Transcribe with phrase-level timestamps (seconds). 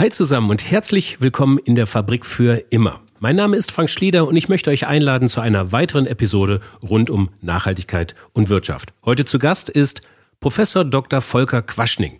[0.00, 3.02] Hi zusammen und herzlich willkommen in der Fabrik für immer.
[3.18, 7.10] Mein Name ist Frank Schlieder und ich möchte euch einladen zu einer weiteren Episode rund
[7.10, 8.94] um Nachhaltigkeit und Wirtschaft.
[9.04, 10.00] Heute zu Gast ist
[10.40, 11.20] Professor Dr.
[11.20, 12.18] Volker Quaschning.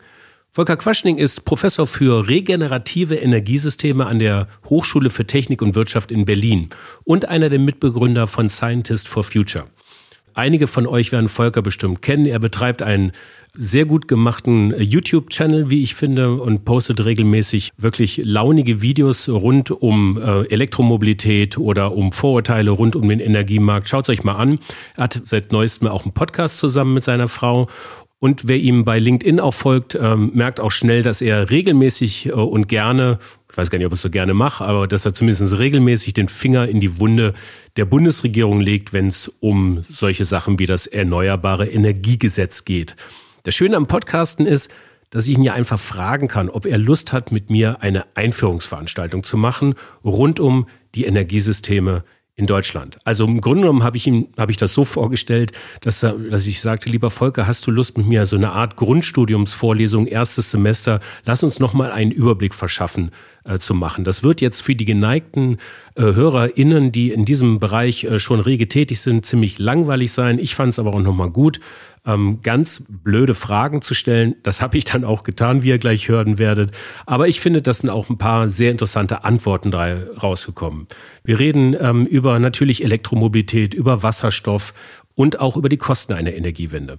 [0.50, 6.26] Volker Quaschning ist Professor für regenerative Energiesysteme an der Hochschule für Technik und Wirtschaft in
[6.26, 6.68] Berlin
[7.04, 9.68] und einer der Mitbegründer von Scientist for Future.
[10.34, 12.26] Einige von euch werden Volker bestimmt kennen.
[12.26, 13.12] Er betreibt einen
[13.54, 20.18] sehr gut gemachten YouTube-Channel, wie ich finde, und postet regelmäßig wirklich launige Videos rund um
[20.18, 23.88] äh, Elektromobilität oder um Vorurteile rund um den Energiemarkt.
[23.88, 24.58] Schaut es euch mal an.
[24.96, 27.66] Er hat seit neuestem auch einen Podcast zusammen mit seiner Frau
[28.20, 32.32] und wer ihm bei LinkedIn auch folgt, ähm, merkt auch schnell, dass er regelmäßig äh,
[32.32, 33.18] und gerne,
[33.50, 36.12] ich weiß gar nicht, ob er es so gerne macht, aber dass er zumindest regelmäßig
[36.12, 37.32] den Finger in die Wunde
[37.76, 42.94] der Bundesregierung legt, wenn es um solche Sachen wie das Erneuerbare Energiegesetz geht.
[43.44, 44.70] Das Schöne am Podcasten ist,
[45.08, 49.24] dass ich ihn ja einfach fragen kann, ob er Lust hat, mit mir eine Einführungsveranstaltung
[49.24, 52.04] zu machen rund um die Energiesysteme
[52.36, 52.96] in Deutschland.
[53.04, 56.46] Also im Grunde genommen habe ich ihm, habe ich das so vorgestellt, dass, er, dass
[56.46, 61.00] ich sagte, lieber Volker, hast du Lust mit mir so eine Art Grundstudiumsvorlesung, erstes Semester,
[61.24, 63.10] lass uns noch mal einen Überblick verschaffen
[63.50, 64.04] äh, zu machen.
[64.04, 65.58] Das wird jetzt für die geneigten
[65.96, 70.38] äh, HörerInnen, die in diesem Bereich äh, schon rege tätig sind, ziemlich langweilig sein.
[70.38, 71.60] Ich fand es aber auch noch mal gut,
[72.06, 74.36] ähm, ganz blöde Fragen zu stellen.
[74.42, 76.70] Das habe ich dann auch getan, wie ihr gleich hören werdet.
[77.06, 80.86] Aber ich finde, das sind auch ein paar sehr interessante Antworten da rausgekommen.
[81.24, 84.72] Wir reden ähm, über natürlich Elektromobilität, über Wasserstoff
[85.14, 86.96] und auch über die Kosten einer Energiewende.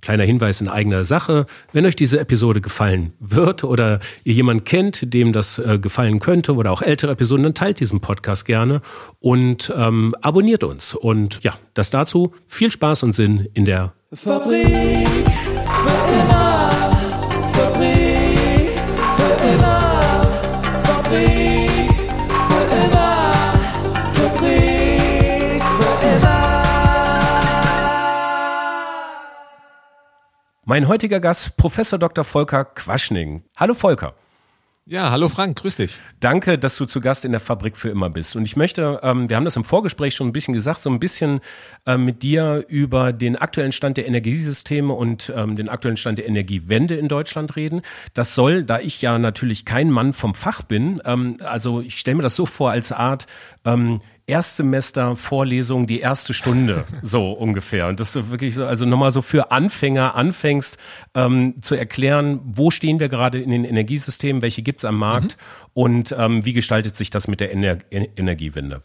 [0.00, 1.46] Kleiner Hinweis in eigener Sache.
[1.72, 6.54] Wenn euch diese Episode gefallen wird oder ihr jemanden kennt, dem das äh, gefallen könnte
[6.54, 8.80] oder auch ältere Episoden, dann teilt diesen Podcast gerne
[9.20, 10.94] und ähm, abonniert uns.
[10.94, 12.32] Und ja, das dazu.
[12.46, 16.47] Viel Spaß und Sinn in der Fabrik für immer.
[30.68, 32.24] Mein heutiger Gast, Professor Dr.
[32.24, 33.42] Volker Quaschning.
[33.56, 34.12] Hallo Volker.
[34.84, 35.98] Ja, hallo Frank, grüß dich.
[36.20, 38.36] Danke, dass du zu Gast in der Fabrik für immer bist.
[38.36, 41.00] Und ich möchte, ähm, wir haben das im Vorgespräch schon ein bisschen gesagt, so ein
[41.00, 41.40] bisschen
[41.86, 46.28] äh, mit dir über den aktuellen Stand der Energiesysteme und ähm, den aktuellen Stand der
[46.28, 47.80] Energiewende in Deutschland reden.
[48.12, 52.16] Das soll, da ich ja natürlich kein Mann vom Fach bin, ähm, also ich stelle
[52.16, 53.26] mir das so vor als Art
[53.64, 57.88] ähm, Erstsemester Vorlesung, die erste Stunde, so ungefähr.
[57.88, 60.78] Und das ist wirklich so, also nochmal so für Anfänger anfängst
[61.14, 65.70] ähm, zu erklären, wo stehen wir gerade in den Energiesystemen, welche gibt's am Markt mhm.
[65.74, 68.82] und ähm, wie gestaltet sich das mit der Ener Energiewende.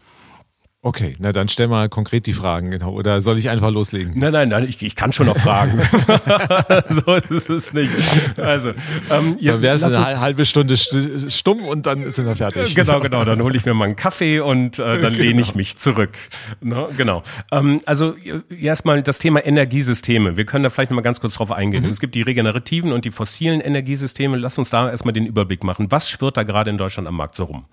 [0.86, 2.92] Okay, na dann stell mal konkret die Fragen, genau.
[2.92, 4.12] Oder soll ich einfach loslegen?
[4.18, 5.80] Nein, nein, nein, ich, ich kann schon noch fragen.
[6.90, 7.90] so ist es nicht.
[8.36, 8.72] Also,
[9.10, 12.76] ähm, dann wäre es eine halbe Stunde stumm und dann sind wir fertig.
[12.76, 13.24] Genau, genau.
[13.24, 15.24] Dann hole ich mir mal einen Kaffee und äh, dann genau.
[15.24, 16.18] lehne ich mich zurück.
[16.60, 17.24] No, genau.
[17.54, 18.16] Ähm, also
[18.50, 20.36] erstmal das Thema Energiesysteme.
[20.36, 21.86] Wir können da vielleicht noch mal ganz kurz drauf eingehen.
[21.86, 21.92] Mhm.
[21.92, 24.36] Es gibt die regenerativen und die fossilen Energiesysteme.
[24.36, 25.92] Lass uns da erstmal den Überblick machen.
[25.92, 27.64] Was schwirrt da gerade in Deutschland am Markt so rum?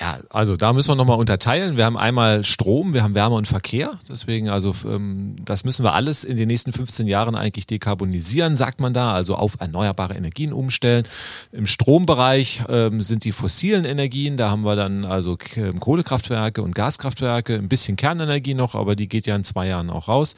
[0.00, 1.76] Ja, also da müssen wir nochmal unterteilen.
[1.76, 3.92] Wir haben einmal Strom, wir haben Wärme und Verkehr.
[4.08, 8.80] Deswegen, also ähm, das müssen wir alles in den nächsten 15 Jahren eigentlich dekarbonisieren, sagt
[8.80, 11.06] man da, also auf erneuerbare Energien umstellen.
[11.52, 16.74] Im Strombereich ähm, sind die fossilen Energien, da haben wir dann also ähm, Kohlekraftwerke und
[16.74, 20.36] Gaskraftwerke, ein bisschen Kernenergie noch, aber die geht ja in zwei Jahren auch raus.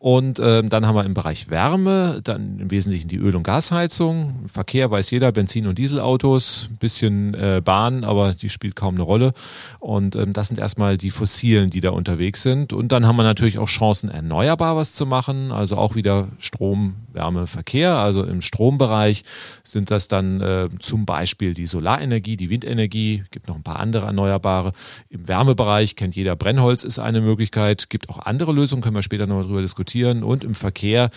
[0.00, 4.44] Und ähm, dann haben wir im Bereich Wärme, dann im Wesentlichen die Öl- und Gasheizung.
[4.46, 9.02] Verkehr weiß jeder, Benzin- und Dieselautos, ein bisschen äh, Bahn, aber die spielt kaum eine
[9.02, 9.32] Rolle.
[9.80, 12.72] Und ähm, das sind erstmal die Fossilen, die da unterwegs sind.
[12.72, 15.50] Und dann haben wir natürlich auch Chancen, erneuerbar was zu machen.
[15.50, 17.96] Also auch wieder Strom, Wärme, Verkehr.
[17.96, 19.24] Also im Strombereich
[19.64, 24.06] sind das dann äh, zum Beispiel die Solarenergie, die Windenergie, gibt noch ein paar andere
[24.06, 24.70] Erneuerbare.
[25.08, 29.26] Im Wärmebereich kennt jeder Brennholz ist eine Möglichkeit, gibt auch andere Lösungen, können wir später
[29.26, 31.10] noch drüber diskutieren diskutieren und im Verkehr.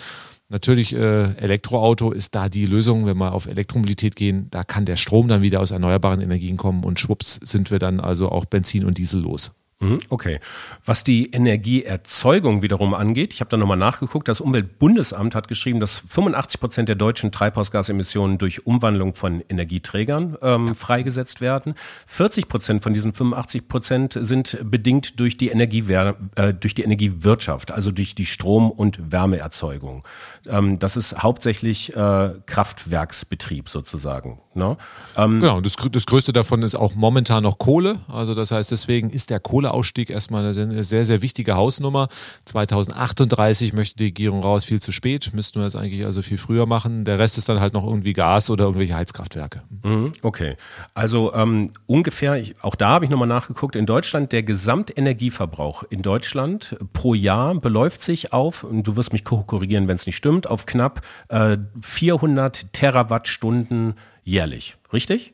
[0.50, 4.48] Natürlich, äh, Elektroauto ist da die Lösung, wenn wir auf Elektromobilität gehen.
[4.52, 8.00] Da kann der Strom dann wieder aus erneuerbaren Energien kommen und schwupps sind wir dann
[8.02, 9.52] also auch Benzin und Diesel los.
[9.82, 10.40] Mhm, okay.
[10.86, 15.98] Was die Energieerzeugung wiederum angeht, ich habe da nochmal nachgeguckt, das Umweltbundesamt hat geschrieben, dass
[16.08, 21.74] 85 Prozent der deutschen Treibhausgasemissionen durch Umwandlung von Energieträgern ähm, freigesetzt werden.
[22.06, 27.72] 40 Prozent von diesen 85 Prozent sind bedingt durch die, Energiewer äh, durch die Energiewirtschaft,
[27.72, 30.04] also durch die Strom- und Wärmeerzeugung.
[30.48, 34.40] Ähm, das ist hauptsächlich äh, Kraftwerksbetrieb sozusagen.
[34.54, 34.76] Ne?
[35.16, 38.00] Ähm, genau, das, das größte davon ist auch momentan noch Kohle.
[38.10, 42.10] Also das heißt, deswegen ist der Kohleausstieg erstmal eine sehr, sehr wichtige Hausnummer.
[42.46, 45.32] 2038 möchte die Regierung raus, viel zu spät.
[45.34, 47.06] Müssten wir das eigentlich also viel früher machen.
[47.06, 49.62] Der Rest ist dann halt noch irgendwie Gas oder irgendwelche Heizkraftwerke.
[49.84, 50.58] Mhm, okay,
[50.94, 56.78] also ähm, ungefähr, auch da habe ich nochmal nachgeguckt, in Deutschland der Gesamtenergieverbrauch in Deutschland
[56.92, 60.66] pro Jahr beläuft sich auf, und du wirst mich korrigieren, wenn es nicht stimmt, auf
[60.66, 65.34] knapp äh, 400 Terawattstunden jährlich, richtig?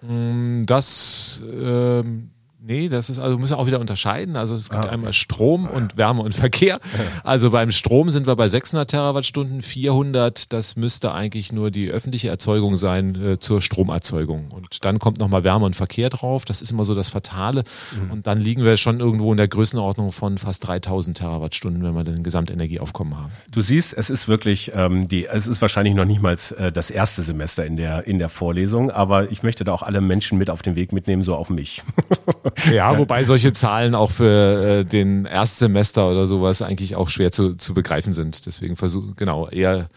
[0.00, 4.36] Mm, das ähm, Nee, das ist, also müssen wir auch wieder unterscheiden.
[4.36, 4.94] Also es gibt ah, okay.
[4.94, 6.80] einmal Strom und Wärme und Verkehr.
[7.24, 12.28] Also beim Strom sind wir bei 600 Terawattstunden, 400, das müsste eigentlich nur die öffentliche
[12.28, 14.50] Erzeugung sein äh, zur Stromerzeugung.
[14.50, 16.44] Und dann kommt nochmal Wärme und Verkehr drauf.
[16.44, 17.64] Das ist immer so das Fatale.
[17.92, 18.10] Mhm.
[18.10, 22.04] Und dann liegen wir schon irgendwo in der Größenordnung von fast 3000 Terawattstunden, wenn wir
[22.04, 23.32] den Gesamtenergieaufkommen haben.
[23.52, 26.90] Du siehst, es ist wirklich, ähm, die, es ist wahrscheinlich noch nicht mal äh, das
[26.90, 30.50] erste Semester in der, in der Vorlesung, aber ich möchte da auch alle Menschen mit
[30.50, 31.82] auf den Weg mitnehmen, so auch mich.
[32.72, 37.54] Ja, wobei solche Zahlen auch für äh, den Erstsemester oder sowas eigentlich auch schwer zu,
[37.54, 38.46] zu begreifen sind.
[38.46, 39.88] Deswegen versuche genau eher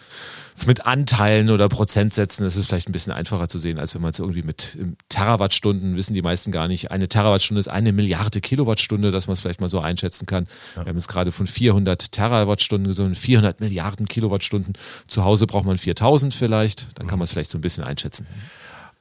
[0.65, 4.11] mit Anteilen oder Prozentsätzen ist es vielleicht ein bisschen einfacher zu sehen, als wenn man
[4.11, 4.77] es irgendwie mit
[5.09, 6.91] Terawattstunden, wissen die meisten gar nicht.
[6.91, 10.45] Eine Terawattstunde ist eine Milliarde Kilowattstunde, dass man es vielleicht mal so einschätzen kann.
[10.75, 10.85] Ja.
[10.85, 14.73] Wir haben jetzt gerade von 400 Terawattstunden gesungen, 400 Milliarden Kilowattstunden.
[15.07, 18.27] Zu Hause braucht man 4000 vielleicht, dann kann man es vielleicht so ein bisschen einschätzen.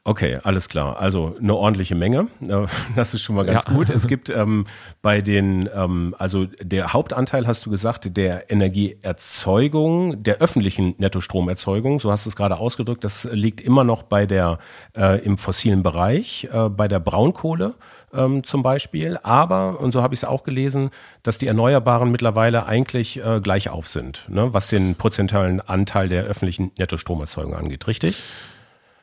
[0.03, 0.99] Okay, alles klar.
[0.99, 2.29] Also eine ordentliche Menge.
[2.41, 2.67] Äh,
[2.97, 3.75] das ist schon mal ganz ja.
[3.75, 3.91] gut.
[3.91, 4.65] Es gibt ähm,
[5.03, 12.11] bei den, ähm, also der Hauptanteil, hast du gesagt, der Energieerzeugung, der öffentlichen Nettostromerzeugung, so
[12.11, 14.59] hast du es gerade ausgedrückt, das liegt immer noch bei der
[14.97, 17.75] äh, im fossilen Bereich, äh, bei der Braunkohle.
[18.13, 19.19] Ähm, zum Beispiel.
[19.23, 20.91] Aber, und so habe ich es auch gelesen,
[21.23, 26.25] dass die Erneuerbaren mittlerweile eigentlich äh, gleich auf sind, ne, was den prozentualen Anteil der
[26.25, 28.21] öffentlichen Nettostromerzeugung angeht, richtig?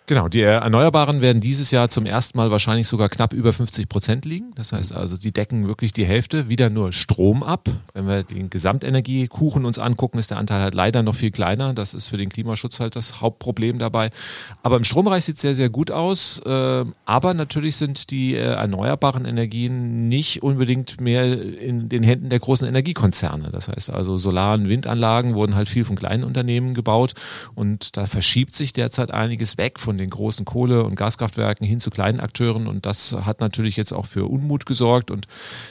[0.10, 4.24] Genau, die Erneuerbaren werden dieses Jahr zum ersten Mal wahrscheinlich sogar knapp über 50 Prozent
[4.24, 4.54] liegen.
[4.56, 7.68] Das heißt also, die decken wirklich die Hälfte wieder nur Strom ab.
[7.94, 11.74] Wenn wir den Gesamtenergiekuchen uns angucken, ist der Anteil halt leider noch viel kleiner.
[11.74, 14.12] Das ist für den Klimaschutz halt das Hauptproblem dabei.
[14.64, 16.42] Aber im Strombereich sieht es sehr, sehr gut aus.
[16.46, 22.40] Ähm, aber natürlich sind die äh, erneuerbaren Energien nicht unbedingt mehr in den Händen der
[22.40, 23.50] großen Energiekonzerne.
[23.52, 27.14] Das heißt also, Solar- und Windanlagen wurden halt viel von kleinen Unternehmen gebaut
[27.56, 31.90] und da verschiebt sich derzeit einiges weg von den großen Kohle- und Gaskraftwerken hin zu
[31.90, 32.68] kleinen Akteuren.
[32.68, 35.12] Und das hat natürlich jetzt auch für Unmut gesorgt.
[35.12, 35.28] Und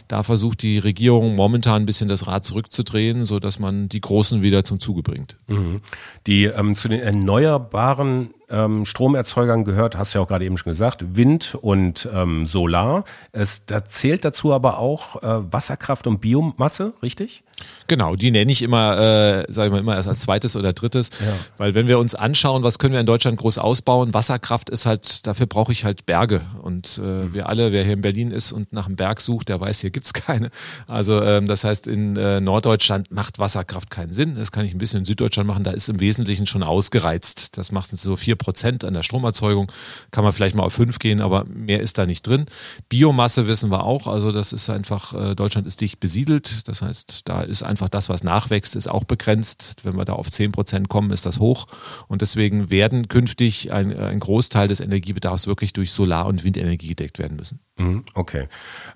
[0.08, 4.64] da versucht die Regierung momentan ein bisschen das Rad zurückzudrehen, sodass man die Großen wieder
[4.64, 5.36] zum Zuge bringt.
[5.46, 5.80] Mhm.
[6.26, 10.70] Die ähm, zu den erneuerbaren ähm, Stromerzeugern gehört, hast du ja auch gerade eben schon
[10.70, 13.04] gesagt, Wind und ähm, Solar.
[13.32, 17.42] Es da zählt dazu aber auch äh, Wasserkraft und Biomasse, richtig?
[17.86, 21.10] Genau, die nenne ich immer, äh, sage ich mal, immer erst als zweites oder drittes,
[21.20, 21.32] ja.
[21.56, 25.26] weil wenn wir uns anschauen, was können wir in Deutschland groß ausbauen, Wasserkraft ist halt,
[25.26, 27.32] dafür brauche ich halt Berge und äh, mhm.
[27.32, 29.90] wir alle, wer hier in Berlin ist und nach einem Berg sucht, der weiß, hier
[29.90, 30.50] gibt's keine.
[30.86, 34.78] Also ähm, das heißt, in äh, Norddeutschland macht Wasserkraft keinen Sinn, das kann ich ein
[34.78, 37.56] bisschen in Süddeutschland machen, da ist im Wesentlichen schon ausgereizt.
[37.56, 39.70] Das macht so vier Prozent an der Stromerzeugung,
[40.10, 42.46] kann man vielleicht mal auf fünf gehen, aber mehr ist da nicht drin.
[42.88, 47.22] Biomasse wissen wir auch, also das ist einfach, äh, Deutschland ist dicht besiedelt, das heißt,
[47.24, 49.76] da ist einfach das, was nachwächst, ist auch begrenzt.
[49.82, 51.66] Wenn wir da auf 10 Prozent kommen, ist das hoch.
[52.08, 57.18] Und deswegen werden künftig ein, ein Großteil des Energiebedarfs wirklich durch Solar- und Windenergie gedeckt
[57.18, 57.60] werden müssen.
[57.78, 58.48] Mhm, okay.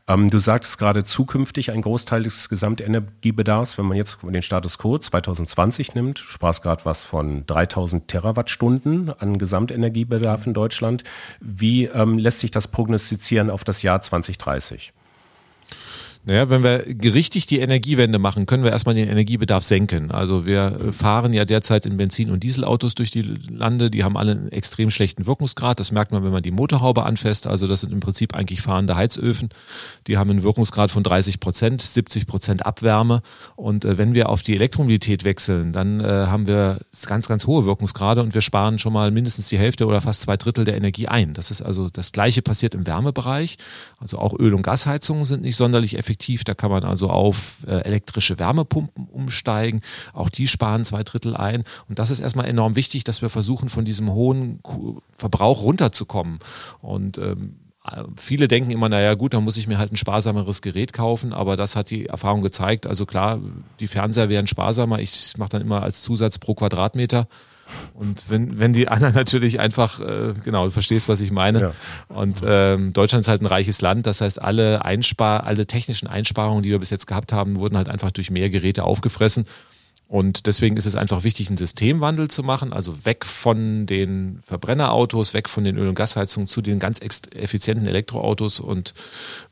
[0.09, 4.97] Ähm, du sagst gerade zukünftig ein Großteil des Gesamtenergiebedarfs, wenn man jetzt den Status quo
[4.97, 11.05] 2020 nimmt, sprachst gerade was von 3000 Terawattstunden an Gesamtenergiebedarf in Deutschland.
[11.41, 14.95] Wie ähm, lässt sich das prognostizieren auf das Jahr 2030?
[16.23, 16.85] Naja, wenn wir
[17.15, 20.11] richtig die Energiewende machen, können wir erstmal den Energiebedarf senken.
[20.11, 24.33] Also wir fahren ja derzeit in Benzin- und Dieselautos durch die Lande, die haben alle
[24.33, 25.81] einen extrem schlechten Wirkungsgrad.
[25.81, 27.47] Das merkt man, wenn man die Motorhaube anfasst.
[27.47, 29.49] Also das sind im Prinzip eigentlich fahrende Heizöfen.
[30.09, 33.23] Die haben einen Wirkungsgrad von 30 Prozent, 70 Prozent Abwärme.
[33.57, 37.65] Und äh, wenn wir auf die Elektromobilität wechseln, dann äh, haben wir ganz, ganz hohe
[37.65, 41.09] Wirkungsgrade und wir sparen schon mal mindestens die Hälfte oder fast zwei Drittel der Energie
[41.09, 41.33] ein.
[41.33, 43.57] Das ist also das Gleiche passiert im Wärmebereich.
[44.01, 46.45] Also auch Öl- und Gasheizungen sind nicht sonderlich effektiv effektiv.
[46.45, 49.81] Da kann man also auf äh, elektrische Wärmepumpen umsteigen.
[50.13, 51.65] Auch die sparen zwei Drittel ein.
[51.89, 54.61] Und das ist erstmal enorm wichtig, dass wir versuchen, von diesem hohen
[55.13, 56.41] Verbrauch runterzukommen.
[56.81, 57.60] Und ähm,
[58.17, 61.57] Viele denken immer, naja gut, dann muss ich mir halt ein sparsameres Gerät kaufen, aber
[61.57, 62.87] das hat die Erfahrung gezeigt.
[62.87, 63.41] Also klar,
[63.81, 64.99] die Fernseher wären sparsamer.
[64.99, 67.27] Ich mache dann immer als Zusatz pro Quadratmeter
[67.95, 71.61] und wenn, wenn die anderen natürlich einfach, äh, genau, du verstehst, was ich meine.
[71.61, 71.73] Ja.
[72.09, 76.63] Und ähm, Deutschland ist halt ein reiches Land, das heißt, alle Einspar, alle technischen Einsparungen,
[76.63, 79.47] die wir bis jetzt gehabt haben, wurden halt einfach durch mehr Geräte aufgefressen.
[80.11, 85.35] Und deswegen ist es einfach wichtig, einen Systemwandel zu machen, also weg von den Verbrennerautos,
[85.35, 88.59] weg von den Öl- und Gasheizungen zu den ganz effizienten Elektroautos.
[88.59, 88.93] Und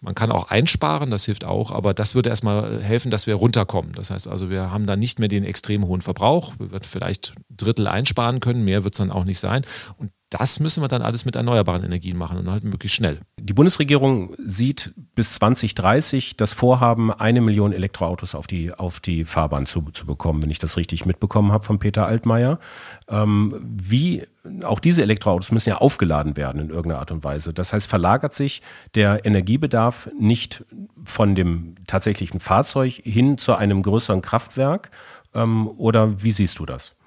[0.00, 3.93] man kann auch einsparen, das hilft auch, aber das würde erstmal helfen, dass wir runterkommen.
[3.93, 6.55] Das heißt also, wir haben dann nicht mehr den extrem hohen Verbrauch.
[6.59, 9.62] Wir werden vielleicht Drittel einsparen können, mehr wird es dann auch nicht sein.
[9.97, 13.20] Und das müssen wir dann alles mit erneuerbaren Energien machen und halt möglichst schnell.
[13.38, 19.64] Die Bundesregierung sieht bis 2030 das Vorhaben, eine Million Elektroautos auf die, auf die Fahrbahn
[19.64, 22.58] zu, zu bekommen, wenn ich das richtig mitbekommen habe von Peter Altmaier.
[23.08, 24.26] Ähm, wie,
[24.64, 27.54] auch diese Elektroautos müssen ja aufgeladen werden in irgendeiner Art und Weise.
[27.54, 28.61] Das heißt, verlagert sich
[28.94, 30.64] der Energiebedarf nicht
[31.04, 34.90] von dem tatsächlichen Fahrzeug hin zu einem größeren Kraftwerk?
[35.35, 36.98] Ähm, oder wie siehst du das?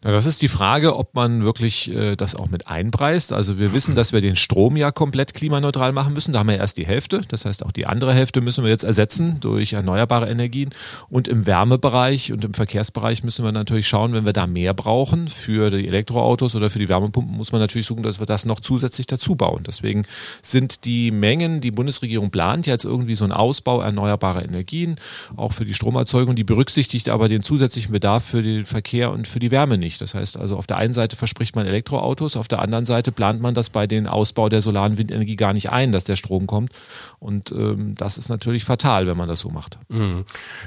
[0.00, 3.32] Na, das ist die Frage, ob man wirklich äh, das auch mit einpreist.
[3.32, 6.32] Also wir wissen, dass wir den Strom ja komplett klimaneutral machen müssen.
[6.32, 7.22] Da haben wir erst die Hälfte.
[7.26, 10.70] Das heißt, auch die andere Hälfte müssen wir jetzt ersetzen durch erneuerbare Energien.
[11.08, 15.26] Und im Wärmebereich und im Verkehrsbereich müssen wir natürlich schauen, wenn wir da mehr brauchen
[15.26, 18.60] für die Elektroautos oder für die Wärmepumpen, muss man natürlich suchen, dass wir das noch
[18.60, 19.64] zusätzlich dazu bauen.
[19.66, 20.04] Deswegen
[20.42, 24.94] sind die Mengen, die Bundesregierung plant jetzt irgendwie so einen Ausbau erneuerbarer Energien,
[25.34, 26.36] auch für die Stromerzeugung.
[26.36, 30.00] Die berücksichtigt aber den zusätzlichen Bedarf für den Verkehr und für die Wärme nicht nicht.
[30.00, 33.40] Das heißt also, auf der einen Seite verspricht man Elektroautos, auf der anderen Seite plant
[33.40, 36.72] man das bei den Ausbau der solaren Windenergie gar nicht ein, dass der Strom kommt.
[37.18, 39.78] Und ähm, das ist natürlich fatal, wenn man das so macht.
[39.88, 40.24] Mhm.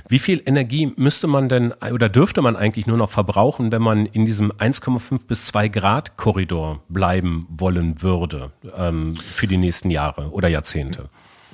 [0.07, 4.05] Wie viel Energie müsste man denn oder dürfte man eigentlich nur noch verbrauchen, wenn man
[4.07, 10.31] in diesem 1,5 bis 2 Grad Korridor bleiben wollen würde ähm, für die nächsten Jahre
[10.31, 11.09] oder Jahrzehnte?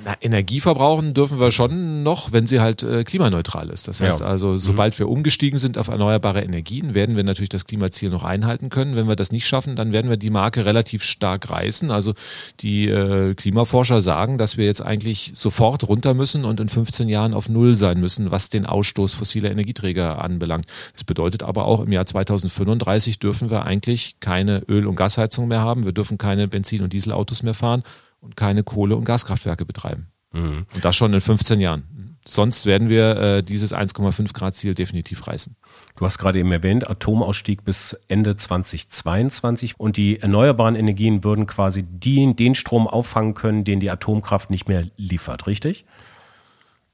[0.06, 3.88] Na, Energie verbrauchen dürfen wir schon noch, wenn sie halt äh, klimaneutral ist.
[3.88, 4.28] Das heißt ja.
[4.28, 4.60] also, mhm.
[4.60, 5.00] sobald mhm.
[5.00, 8.96] wir umgestiegen sind auf erneuerbare Energien, werden wir natürlich das Klimaziel noch einhalten können.
[8.96, 11.90] Wenn wir das nicht schaffen, dann werden wir die Marke relativ stark reißen.
[11.90, 12.14] Also
[12.60, 17.34] die äh, Klimaforscher sagen, dass wir jetzt eigentlich sofort runter müssen und in 15 Jahren
[17.34, 20.66] auf Null sein müssen, was den Ausstoß fossiler Energieträger anbelangt.
[20.94, 25.62] Das bedeutet aber auch, im Jahr 2035 dürfen wir eigentlich keine Öl- und Gasheizung mehr
[25.62, 25.86] haben.
[25.86, 27.82] Wir dürfen keine Benzin- und Dieselautos mehr fahren
[28.28, 30.08] und keine Kohle- und Gaskraftwerke betreiben.
[30.34, 30.66] Mhm.
[30.74, 31.84] Und das schon in 15 Jahren.
[32.26, 35.56] Sonst werden wir äh, dieses 1,5 Grad Ziel definitiv reißen.
[35.96, 41.84] Du hast gerade eben erwähnt, Atomausstieg bis Ende 2022 und die erneuerbaren Energien würden quasi
[41.84, 45.86] den, den Strom auffangen können, den die Atomkraft nicht mehr liefert, richtig?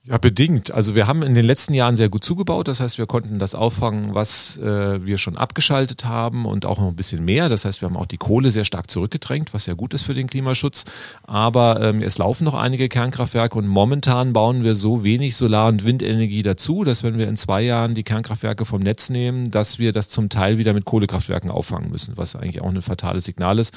[0.06, 0.70] Ja, bedingt.
[0.74, 2.68] Also wir haben in den letzten Jahren sehr gut zugebaut.
[2.68, 6.90] Das heißt, wir konnten das auffangen, was äh, wir schon abgeschaltet haben und auch noch
[6.90, 7.48] ein bisschen mehr.
[7.48, 10.14] Das heißt, wir haben auch die Kohle sehr stark zurückgedrängt, was ja gut ist für
[10.14, 10.84] den Klimaschutz.
[11.26, 15.86] Aber ähm, es laufen noch einige Kernkraftwerke und momentan bauen wir so wenig Solar- und
[15.86, 19.94] Windenergie dazu, dass wenn wir in zwei Jahren die Kernkraftwerke vom Netz nehmen, dass wir
[19.94, 23.74] das zum Teil wieder mit Kohlekraftwerken auffangen müssen, was eigentlich auch ein fatales Signal ist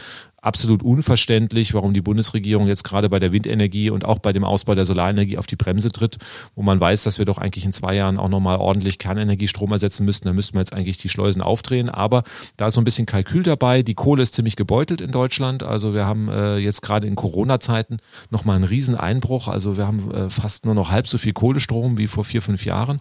[0.47, 4.75] absolut unverständlich, warum die Bundesregierung jetzt gerade bei der Windenergie und auch bei dem Ausbau
[4.75, 6.19] der Solarenergie auf die Bremse tritt,
[6.55, 10.05] wo man weiß, dass wir doch eigentlich in zwei Jahren auch nochmal ordentlich Kernenergiestrom ersetzen
[10.05, 10.29] müssten.
[10.29, 11.91] Da müssten wir jetzt eigentlich die Schleusen aufdrehen.
[11.91, 12.23] Aber
[12.57, 13.83] da ist so ein bisschen Kalkül dabei.
[13.83, 15.65] Die Kohle ist ziemlich gebeutelt in Deutschland.
[15.65, 17.99] Also wir haben äh, jetzt gerade in Corona-Zeiten
[18.31, 19.49] nochmal einen riesen Einbruch.
[19.49, 22.65] Also wir haben äh, fast nur noch halb so viel Kohlestrom wie vor vier, fünf
[22.65, 23.00] Jahren.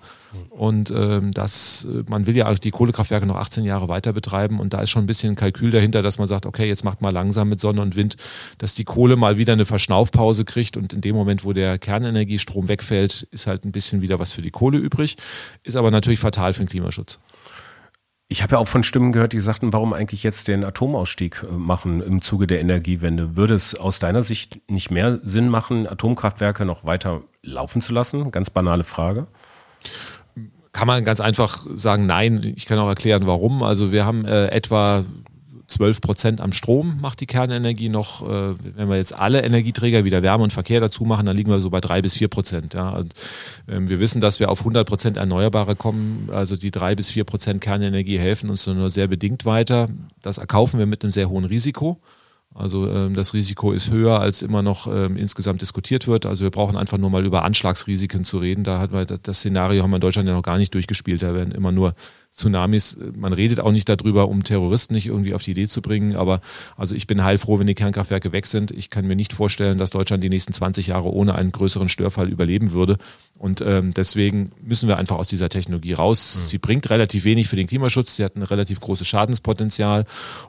[0.50, 4.60] Und ähm, das, äh, man will ja auch die Kohlekraftwerke noch 18 Jahre weiter betreiben.
[4.60, 7.12] Und da ist schon ein bisschen Kalkül dahinter, dass man sagt, okay, jetzt macht mal
[7.12, 8.16] langsam langsam mit Sonne und Wind,
[8.58, 12.68] dass die Kohle mal wieder eine Verschnaufpause kriegt und in dem Moment, wo der Kernenergiestrom
[12.70, 15.18] wegfällt, ist halt ein bisschen wieder was für die Kohle übrig,
[15.64, 17.20] ist aber natürlich fatal für den Klimaschutz.
[18.28, 21.52] Ich habe ja auch von Stimmen gehört, die sagten, warum eigentlich jetzt den Atomausstieg äh,
[21.52, 23.36] machen im Zuge der Energiewende?
[23.36, 28.32] Würde es aus deiner Sicht nicht mehr Sinn machen, Atomkraftwerke noch weiter laufen zu lassen?
[28.32, 29.28] Ganz banale Frage
[30.74, 32.54] kann man ganz einfach sagen, nein.
[32.58, 33.64] Ich kann auch erklären, warum.
[33.64, 35.06] Also wir haben äh, etwa
[35.68, 38.22] 12 Prozent am Strom macht die Kernenergie noch.
[38.22, 41.60] Äh, wenn wir jetzt alle Energieträger wieder Wärme und Verkehr dazu machen, dann liegen wir
[41.60, 42.74] so bei drei bis vier Prozent.
[42.74, 42.90] Ja.
[42.90, 43.14] Und,
[43.68, 46.30] ähm, wir wissen, dass wir auf 100 Prozent Erneuerbare kommen.
[46.32, 49.90] Also die drei bis vier Prozent Kernenergie helfen uns nur sehr bedingt weiter.
[50.22, 52.00] Das erkaufen wir mit einem sehr hohen Risiko.
[52.56, 56.26] Also ähm, das Risiko ist höher, als immer noch ähm, insgesamt diskutiert wird.
[56.26, 58.64] Also wir brauchen einfach nur mal über Anschlagsrisiken zu reden.
[58.64, 61.22] Da hat man das Szenario haben wir in Deutschland ja noch gar nicht durchgespielt.
[61.22, 61.96] Da werden immer nur
[62.36, 66.16] Tsunamis, man redet auch nicht darüber, um Terroristen nicht irgendwie auf die Idee zu bringen,
[66.16, 66.42] aber
[66.76, 68.72] also ich bin heilfroh, wenn die Kernkraftwerke weg sind.
[68.72, 72.30] Ich kann mir nicht vorstellen, dass Deutschland die nächsten 20 Jahre ohne einen größeren Störfall
[72.30, 72.98] überleben würde.
[73.38, 76.36] Und ähm, deswegen müssen wir einfach aus dieser Technologie raus.
[76.36, 76.46] Mhm.
[76.46, 80.06] Sie bringt relativ wenig für den Klimaschutz, sie hat ein relativ großes Schadenspotenzial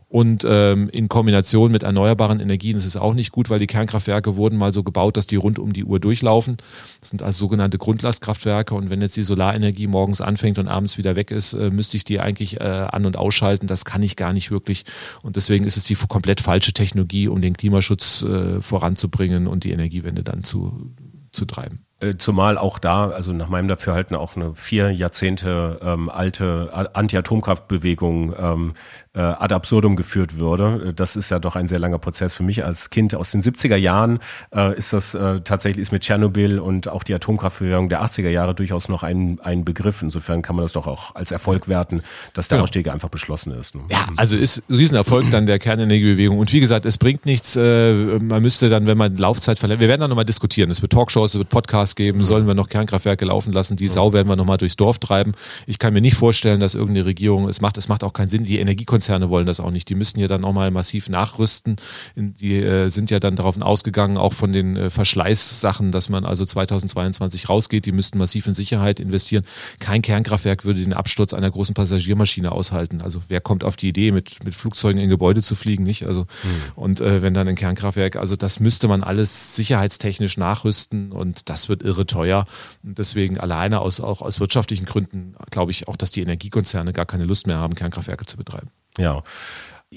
[0.09, 4.37] und ähm, in Kombination mit erneuerbaren Energien ist es auch nicht gut, weil die Kernkraftwerke
[4.37, 6.59] wurden mal so gebaut, dass die rund um die Uhr durchlaufen.
[7.01, 11.17] Das sind also sogenannte Grundlastkraftwerke und wenn jetzt die Solarenergie morgens anfängt und abends wieder
[11.17, 13.67] weg ist, äh, müsste ich die eigentlich äh, an- und ausschalten.
[13.67, 14.85] Das kann ich gar nicht wirklich.
[15.23, 19.71] Und deswegen ist es die komplett falsche Technologie, um den Klimaschutz äh, voranzubringen und die
[19.71, 20.93] Energiewende dann zu,
[21.33, 21.87] zu treiben.
[21.99, 28.35] Äh, zumal auch da, also nach meinem Dafürhalten auch eine vier Jahrzehnte ähm, alte Anti-Atomkraftbewegung
[28.39, 28.75] ähm,
[29.15, 30.93] äh, ad absurdum geführt würde.
[30.95, 33.77] Das ist ja doch ein sehr langer Prozess für mich als Kind aus den 70er
[33.77, 34.19] Jahren.
[34.55, 38.55] Äh, ist das äh, tatsächlich ist mit Tschernobyl und auch die Atomkraftbewegung der 80er Jahre
[38.55, 40.03] durchaus noch ein, ein Begriff.
[40.03, 42.03] Insofern kann man das doch auch als Erfolg werten,
[42.35, 42.65] dass der genau.
[42.65, 43.75] Ausstieg einfach beschlossen ist.
[43.75, 43.81] Ne?
[43.89, 46.39] Ja, also ist Riesenerfolg dann der Kernenergiebewegung.
[46.39, 47.57] Und wie gesagt, es bringt nichts.
[47.57, 50.71] Äh, man müsste dann, wenn man Laufzeit verlängert, wir werden dann nochmal diskutieren.
[50.71, 52.19] Es wird Talkshows, es wird Podcasts geben.
[52.19, 52.25] Mhm.
[52.25, 53.77] Sollen wir noch Kernkraftwerke laufen lassen?
[53.77, 53.89] Die.
[53.89, 55.33] Sau werden wir nochmal durchs Dorf treiben.
[55.67, 57.79] Ich kann mir nicht vorstellen, dass irgendeine Regierung es macht.
[57.79, 58.45] Es macht auch keinen Sinn.
[58.45, 59.89] Die Energiekonzerne wollen das auch nicht.
[59.89, 61.77] Die müssen ja dann auch mal massiv nachrüsten.
[62.17, 66.45] Die äh, sind ja dann darauf ausgegangen, auch von den äh, Verschleißsachen, dass man also
[66.45, 67.87] 2022 rausgeht.
[67.87, 69.45] Die müssten massiv in Sicherheit investieren.
[69.79, 73.01] Kein Kernkraftwerk würde den Absturz einer großen Passagiermaschine aushalten.
[73.03, 76.07] Also wer kommt auf die Idee, mit, mit Flugzeugen in Gebäude zu fliegen, nicht?
[76.07, 76.27] Also, mhm.
[76.75, 81.69] und äh, wenn dann ein Kernkraftwerk, also das müsste man alles sicherheitstechnisch nachrüsten und das
[81.77, 82.47] wird irre teuer.
[82.83, 87.07] Und deswegen alleine aus, auch aus wirtschaftlichen Gründen glaube ich auch, dass die Energiekonzerne gar
[87.07, 88.71] keine Lust mehr haben, Kernkraftwerke zu betreiben.
[88.99, 89.23] Ja.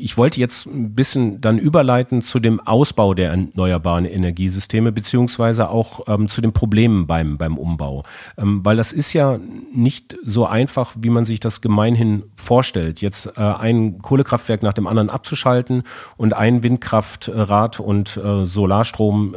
[0.01, 6.07] Ich wollte jetzt ein bisschen dann überleiten zu dem Ausbau der erneuerbaren Energiesysteme, beziehungsweise auch
[6.07, 8.03] ähm, zu den Problemen beim, beim Umbau.
[8.37, 9.39] Ähm, weil das ist ja
[9.73, 14.87] nicht so einfach, wie man sich das gemeinhin vorstellt, jetzt äh, ein Kohlekraftwerk nach dem
[14.87, 15.83] anderen abzuschalten
[16.17, 19.35] und ein Windkraftrad und äh, Solarstrom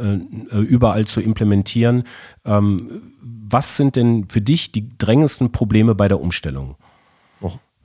[0.51, 2.05] äh, äh überall zu implementieren.
[2.45, 6.77] Ähm, was sind denn für dich die drängendsten Probleme bei der Umstellung?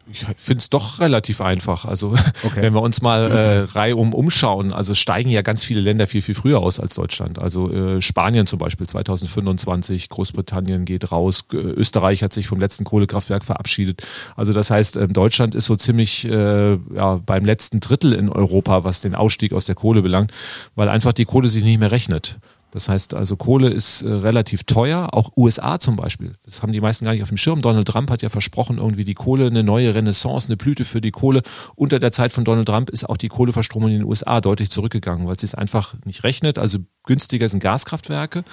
[0.09, 1.85] Ich finde es doch relativ einfach.
[1.85, 2.09] Also
[2.43, 2.61] okay.
[2.61, 6.35] wenn wir uns mal äh, reihum umschauen, also steigen ja ganz viele Länder viel, viel
[6.35, 7.39] früher aus als Deutschland.
[7.39, 13.43] Also äh, Spanien zum Beispiel 2025, Großbritannien geht raus, Österreich hat sich vom letzten Kohlekraftwerk
[13.43, 14.01] verabschiedet.
[14.35, 18.83] Also das heißt, äh, Deutschland ist so ziemlich äh, ja, beim letzten Drittel in Europa,
[18.83, 20.31] was den Ausstieg aus der Kohle belangt,
[20.75, 22.37] weil einfach die Kohle sich nicht mehr rechnet.
[22.71, 26.33] Das heißt also, Kohle ist äh, relativ teuer, auch USA zum Beispiel.
[26.43, 27.61] Das haben die meisten gar nicht auf dem Schirm.
[27.61, 31.11] Donald Trump hat ja versprochen, irgendwie die Kohle, eine neue Renaissance, eine Blüte für die
[31.11, 31.41] Kohle.
[31.75, 35.27] Unter der Zeit von Donald Trump ist auch die Kohleverstromung in den USA deutlich zurückgegangen,
[35.27, 36.59] weil sie es einfach nicht rechnet.
[36.59, 38.43] Also günstiger sind Gaskraftwerke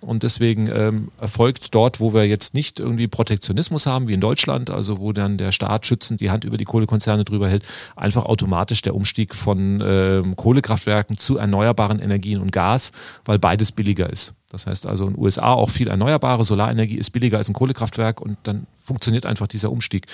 [0.00, 4.70] und deswegen ähm, erfolgt dort, wo wir jetzt nicht irgendwie Protektionismus haben, wie in Deutschland,
[4.70, 7.64] also wo dann der Staat schützend die Hand über die Kohlekonzerne drüber hält,
[7.96, 12.92] einfach automatisch der Umstieg von ähm, Kohlekraftwerken zu erneuerbaren Energien und Gas,
[13.24, 14.34] weil beides billiger ist.
[14.50, 18.20] Das heißt also in den USA auch viel erneuerbare Solarenergie ist billiger als ein Kohlekraftwerk
[18.20, 20.06] und dann funktioniert einfach dieser Umstieg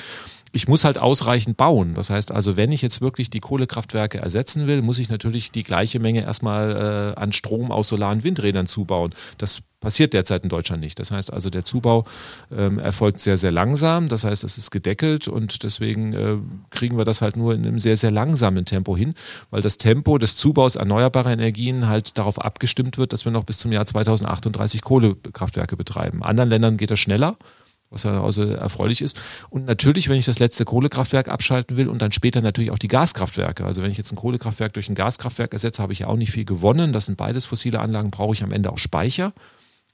[0.53, 1.95] ich muss halt ausreichend bauen.
[1.95, 5.63] Das heißt also, wenn ich jetzt wirklich die Kohlekraftwerke ersetzen will, muss ich natürlich die
[5.63, 9.15] gleiche Menge erstmal äh, an Strom aus Solar- und Windrädern zubauen.
[9.39, 10.99] Das passiert derzeit in Deutschland nicht.
[10.99, 12.05] Das heißt also, der Zubau
[12.55, 14.09] ähm, erfolgt sehr, sehr langsam.
[14.09, 16.37] Das heißt, es ist gedeckelt und deswegen äh,
[16.71, 19.15] kriegen wir das halt nur in einem sehr, sehr langsamen Tempo hin,
[19.51, 23.59] weil das Tempo des Zubaus erneuerbarer Energien halt darauf abgestimmt wird, dass wir noch bis
[23.59, 26.23] zum Jahr 2038 Kohlekraftwerke betreiben.
[26.23, 27.37] Anderen Ländern geht das schneller
[27.91, 29.21] was ja also erfreulich ist.
[29.51, 32.89] Und natürlich, wenn ich das letzte Kohlekraftwerk abschalten will und dann später natürlich auch die
[32.89, 33.65] Gaskraftwerke.
[33.65, 36.31] Also wenn ich jetzt ein Kohlekraftwerk durch ein Gaskraftwerk ersetze, habe ich ja auch nicht
[36.31, 36.93] viel gewonnen.
[36.93, 39.33] Das sind beides fossile Anlagen, brauche ich am Ende auch Speicher.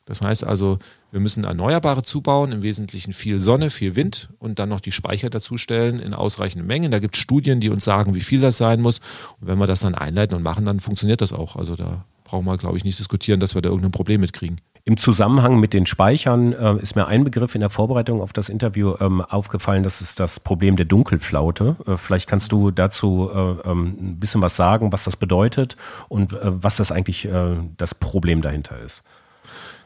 [0.07, 0.79] Das heißt also,
[1.11, 5.31] wir müssen Erneuerbare zubauen, im Wesentlichen viel Sonne, viel Wind und dann noch die Speicher
[5.31, 6.92] dazustellen in ausreichenden Mengen.
[6.92, 9.01] Da gibt es Studien, die uns sagen, wie viel das sein muss.
[9.40, 11.57] Und wenn wir das dann einleiten und machen, dann funktioniert das auch.
[11.57, 14.61] Also da brauchen wir, glaube ich, nicht diskutieren, dass wir da irgendein Problem mitkriegen.
[14.85, 18.49] Im Zusammenhang mit den Speichern äh, ist mir ein Begriff in der Vorbereitung auf das
[18.49, 21.75] Interview ähm, aufgefallen, das ist das Problem der Dunkelflaute.
[21.88, 25.77] Äh, vielleicht kannst du dazu äh, ähm, ein bisschen was sagen, was das bedeutet
[26.09, 29.03] und äh, was das eigentlich äh, das Problem dahinter ist.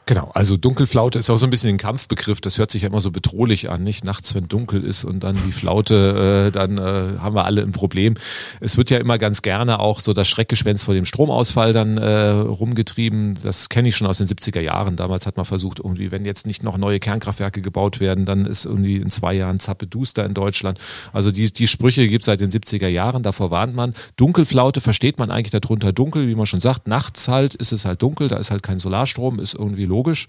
[0.07, 3.01] Genau, also Dunkelflaute ist auch so ein bisschen ein Kampfbegriff, das hört sich ja immer
[3.01, 4.03] so bedrohlich an, nicht?
[4.03, 7.71] Nachts, wenn dunkel ist und dann die Flaute, äh, dann äh, haben wir alle ein
[7.71, 8.15] Problem.
[8.59, 12.29] Es wird ja immer ganz gerne auch so das Schreckgespenst vor dem Stromausfall dann äh,
[12.29, 13.35] rumgetrieben.
[13.43, 14.95] Das kenne ich schon aus den 70er Jahren.
[14.95, 18.65] Damals hat man versucht, irgendwie, wenn jetzt nicht noch neue Kernkraftwerke gebaut werden, dann ist
[18.65, 20.79] irgendwie in zwei Jahren Zappe Duster in Deutschland.
[21.13, 23.93] Also die, die Sprüche gibt es seit den 70er Jahren, davor warnt man.
[24.17, 26.87] Dunkelflaute versteht man eigentlich darunter dunkel, wie man schon sagt.
[26.87, 30.27] Nachts halt ist es halt dunkel, da ist halt kein Solarstrom, ist irgendwie logisch.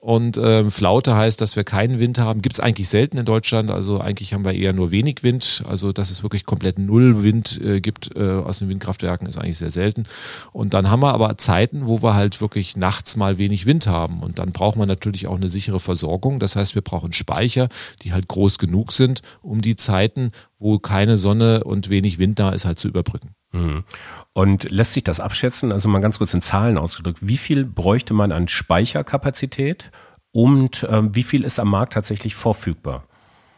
[0.00, 2.40] Und ähm, Flaute heißt, dass wir keinen Wind haben.
[2.40, 3.70] Gibt es eigentlich selten in Deutschland.
[3.70, 5.62] Also eigentlich haben wir eher nur wenig Wind.
[5.68, 9.58] Also dass es wirklich komplett null Wind äh, gibt äh, aus den Windkraftwerken ist eigentlich
[9.58, 10.04] sehr selten.
[10.52, 14.20] Und dann haben wir aber Zeiten, wo wir halt wirklich nachts mal wenig Wind haben.
[14.20, 16.38] Und dann braucht man natürlich auch eine sichere Versorgung.
[16.38, 17.68] Das heißt, wir brauchen Speicher,
[18.02, 22.50] die halt groß genug sind, um die Zeiten, wo keine Sonne und wenig Wind da
[22.50, 23.34] ist, halt zu überbrücken.
[23.52, 23.84] Mhm.
[24.32, 28.14] Und lässt sich das abschätzen, also mal ganz kurz in Zahlen ausgedrückt, wie viel bräuchte
[28.14, 29.90] man an Speicherkapazität
[30.32, 33.04] und äh, wie viel ist am Markt tatsächlich verfügbar?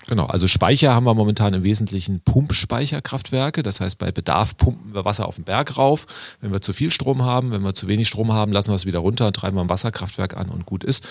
[0.08, 3.62] Genau, also Speicher haben wir momentan im Wesentlichen Pumpspeicherkraftwerke.
[3.62, 6.06] Das heißt, bei Bedarf pumpen wir Wasser auf den Berg rauf.
[6.40, 8.86] Wenn wir zu viel Strom haben, wenn wir zu wenig Strom haben, lassen wir es
[8.86, 11.08] wieder runter, treiben wir ein Wasserkraftwerk an und gut ist.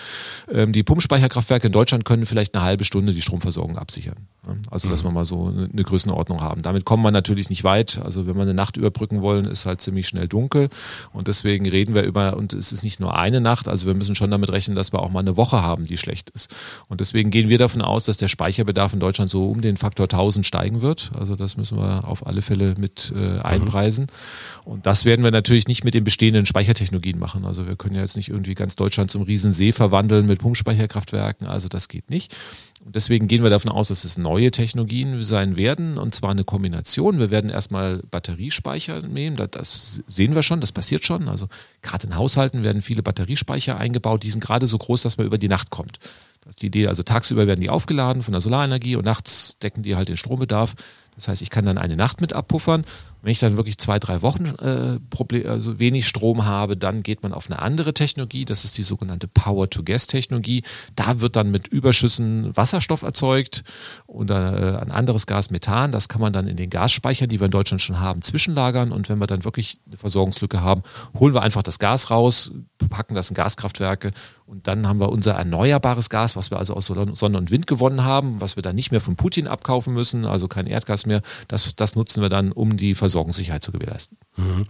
[0.52, 4.28] Ähm, die Pumpspeicherkraftwerke in Deutschland können vielleicht eine halbe Stunde die Stromversorgung absichern.
[4.70, 5.10] Also, dass mhm.
[5.10, 6.64] wir mal so eine Größenordnung haben.
[6.64, 8.00] Damit kommen wir natürlich nicht weit.
[8.04, 10.70] Also, wenn wir eine Nacht überbrücken wollen, ist halt ziemlich schnell dunkel.
[11.14, 14.16] Und deswegen reden wir über, und es ist nicht nur eine Nacht, also wir müssen
[14.16, 16.54] schon damit rechnen, dass wir auch mal eine Woche haben, die schlecht ist.
[16.88, 19.78] Und deswegen gehen wir davon aus, dass der Speicherbedarf Bedarf in Deutschland so um den
[19.78, 21.12] Faktor 1000 steigen wird.
[21.18, 24.06] Also das müssen wir auf alle Fälle mit äh, einpreisen.
[24.06, 24.72] Mhm.
[24.72, 27.46] Und das werden wir natürlich nicht mit den bestehenden Speichertechnologien machen.
[27.46, 31.46] Also wir können ja jetzt nicht irgendwie ganz Deutschland zum Riesensee verwandeln mit Pumpspeicherkraftwerken.
[31.46, 32.36] Also das geht nicht.
[32.84, 36.44] Und deswegen gehen wir davon aus, dass es neue Technologien sein werden, und zwar eine
[36.44, 37.20] Kombination.
[37.20, 41.28] Wir werden erstmal Batteriespeicher nehmen, das sehen wir schon, das passiert schon.
[41.28, 41.48] Also
[41.84, 45.38] gerade in Haushalten werden viele Batteriespeicher eingebaut, die sind gerade so groß, dass man über
[45.38, 46.00] die Nacht kommt.
[46.42, 49.84] Das ist die Idee, also tagsüber werden die aufgeladen von der Solarenergie und nachts decken
[49.84, 50.74] die halt den Strombedarf.
[51.16, 52.84] Das heißt, ich kann dann eine Nacht mit abpuffern
[53.22, 57.34] wenn ich dann wirklich zwei, drei Wochen äh, also wenig Strom habe, dann geht man
[57.34, 58.46] auf eine andere Technologie.
[58.46, 60.64] Das ist die sogenannte Power-to-Gas-Technologie.
[60.96, 63.64] Da wird dann mit Überschüssen Wasserstoff erzeugt
[64.08, 65.92] oder äh, ein anderes Gas Methan.
[65.92, 68.92] Das kann man dann in den Gasspeichern, die wir in Deutschland schon haben, zwischenlagern.
[68.92, 70.82] Und wenn wir dann wirklich eine Versorgungslücke haben,
[71.18, 72.52] holen wir einfach das Gas raus,
[72.90, 74.12] packen das in Gaskraftwerke
[74.52, 78.04] und dann haben wir unser erneuerbares Gas, was wir also aus Sonne und Wind gewonnen
[78.04, 81.22] haben, was wir dann nicht mehr von Putin abkaufen müssen, also kein Erdgas mehr.
[81.48, 84.18] Das, das nutzen wir dann, um die Versorgung Versorgungssicherheit zu gewährleisten.
[84.38, 84.68] Mhm.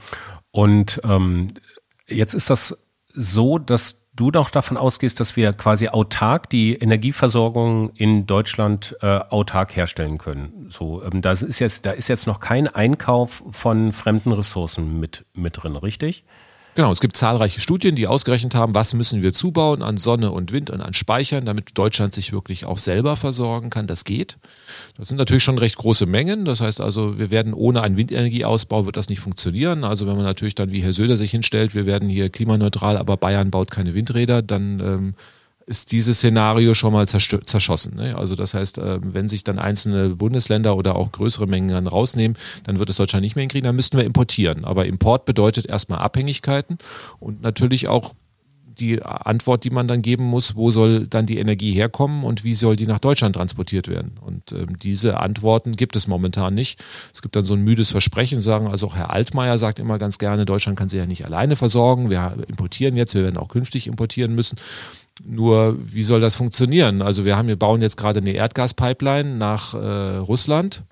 [0.52, 1.50] Und ähm,
[2.08, 2.78] jetzt ist das
[3.14, 9.20] so, dass du doch davon ausgehst, dass wir quasi autark die Energieversorgung in Deutschland äh,
[9.30, 10.68] autark herstellen können.
[10.70, 15.26] So, ähm, da ist jetzt, da ist jetzt noch kein Einkauf von fremden Ressourcen mit,
[15.34, 16.26] mit drin, richtig?
[16.74, 20.54] Genau, es gibt zahlreiche Studien, die ausgerechnet haben, was müssen wir zubauen an Sonne und
[20.54, 23.88] Wind und an Speichern, damit Deutschland sich wirklich auch selber versorgen kann.
[23.88, 24.38] Das geht.
[24.98, 26.46] Das sind natürlich schon recht große Mengen.
[26.46, 29.84] Das heißt also, wir werden ohne einen Windenergieausbau wird das nicht funktionieren.
[29.84, 33.18] Also wenn man natürlich dann wie Herr Söder sich hinstellt, wir werden hier klimaneutral, aber
[33.18, 35.14] Bayern baut keine Windräder, dann ähm,
[35.72, 37.96] ist dieses Szenario schon mal zerschossen.
[37.96, 38.18] Ne?
[38.18, 42.38] Also das heißt, ähm, wenn sich dann einzelne Bundesländer oder auch größere Mengen dann rausnehmen,
[42.66, 44.66] dann wird es Deutschland nicht mehr hinkriegen, dann müssten wir importieren.
[44.66, 46.78] Aber Import bedeutet erstmal Abhängigkeiten
[47.20, 48.14] und natürlich auch
[48.82, 52.54] die Antwort, die man dann geben muss, wo soll dann die Energie herkommen und wie
[52.54, 54.18] soll die nach Deutschland transportiert werden?
[54.22, 56.84] Und ähm, diese Antworten gibt es momentan nicht.
[57.14, 60.18] Es gibt dann so ein müdes Versprechen, sagen also auch Herr Altmaier sagt immer ganz
[60.18, 62.10] gerne, Deutschland kann sich ja nicht alleine versorgen.
[62.10, 64.58] Wir importieren jetzt, wir werden auch künftig importieren müssen.
[65.24, 67.02] Nur, wie soll das funktionieren?
[67.02, 70.84] Also wir haben, wir bauen jetzt gerade eine Erdgaspipeline nach äh, Russland.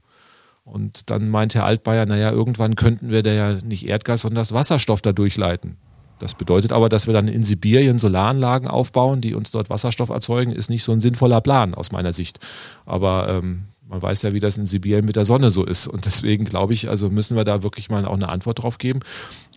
[0.64, 4.54] Und dann meint Herr Altbayer, naja, irgendwann könnten wir da ja nicht Erdgas, sondern das
[4.54, 5.78] Wasserstoff da durchleiten.
[6.20, 10.52] Das bedeutet aber, dass wir dann in Sibirien Solaranlagen aufbauen, die uns dort Wasserstoff erzeugen,
[10.52, 12.40] ist nicht so ein sinnvoller Plan aus meiner Sicht.
[12.86, 15.88] Aber ähm, man weiß ja, wie das in Sibirien mit der Sonne so ist.
[15.88, 19.00] Und deswegen glaube ich, also müssen wir da wirklich mal auch eine Antwort drauf geben.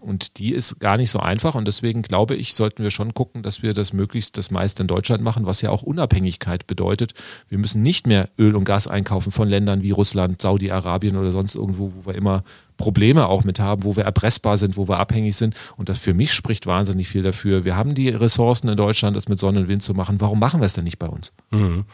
[0.02, 1.54] Und die ist gar nicht so einfach.
[1.54, 4.88] Und deswegen glaube ich, sollten wir schon gucken, dass wir das möglichst das meiste in
[4.88, 7.14] Deutschland machen, was ja auch Unabhängigkeit bedeutet.
[7.48, 11.54] Wir müssen nicht mehr Öl und Gas einkaufen von Ländern wie Russland, Saudi-Arabien oder sonst
[11.54, 12.42] irgendwo, wo wir immer
[12.76, 15.54] Probleme auch mit haben, wo wir erpressbar sind, wo wir abhängig sind.
[15.76, 17.64] Und das für mich spricht wahnsinnig viel dafür.
[17.64, 20.20] Wir haben die Ressourcen in Deutschland, das mit Sonne und Wind zu machen.
[20.20, 21.32] Warum machen wir es denn nicht bei uns?
[21.50, 21.84] Mhm.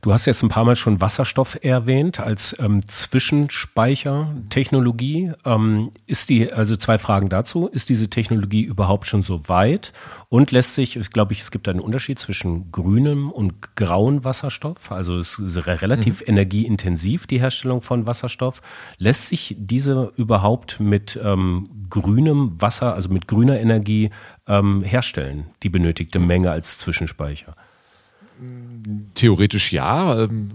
[0.00, 5.32] Du hast jetzt ein paar Mal schon Wasserstoff erwähnt als ähm, Zwischenspeichertechnologie.
[5.44, 7.49] Ähm, ist die, also zwei Fragen dazu.
[7.54, 9.92] Ist diese Technologie überhaupt schon so weit?
[10.28, 14.90] Und lässt sich, ich glaube ich, es gibt einen Unterschied zwischen grünem und grauem Wasserstoff.
[14.92, 16.28] Also es ist relativ mhm.
[16.28, 18.62] energieintensiv, die Herstellung von Wasserstoff.
[18.98, 24.10] Lässt sich diese überhaupt mit ähm, grünem Wasser, also mit grüner Energie
[24.46, 27.56] ähm, herstellen, die benötigte Menge als Zwischenspeicher?
[29.14, 30.24] Theoretisch ja.
[30.24, 30.50] Ähm,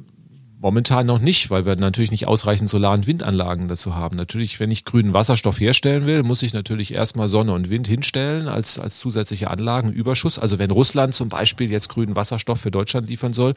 [0.66, 4.18] Momentan noch nicht, weil wir natürlich nicht ausreichend Solar- und Windanlagen dazu haben.
[4.18, 8.48] Natürlich, wenn ich grünen Wasserstoff herstellen will, muss ich natürlich erstmal Sonne und Wind hinstellen
[8.48, 10.40] als, als zusätzliche Anlagenüberschuss.
[10.40, 13.54] Also wenn Russland zum Beispiel jetzt grünen Wasserstoff für Deutschland liefern soll,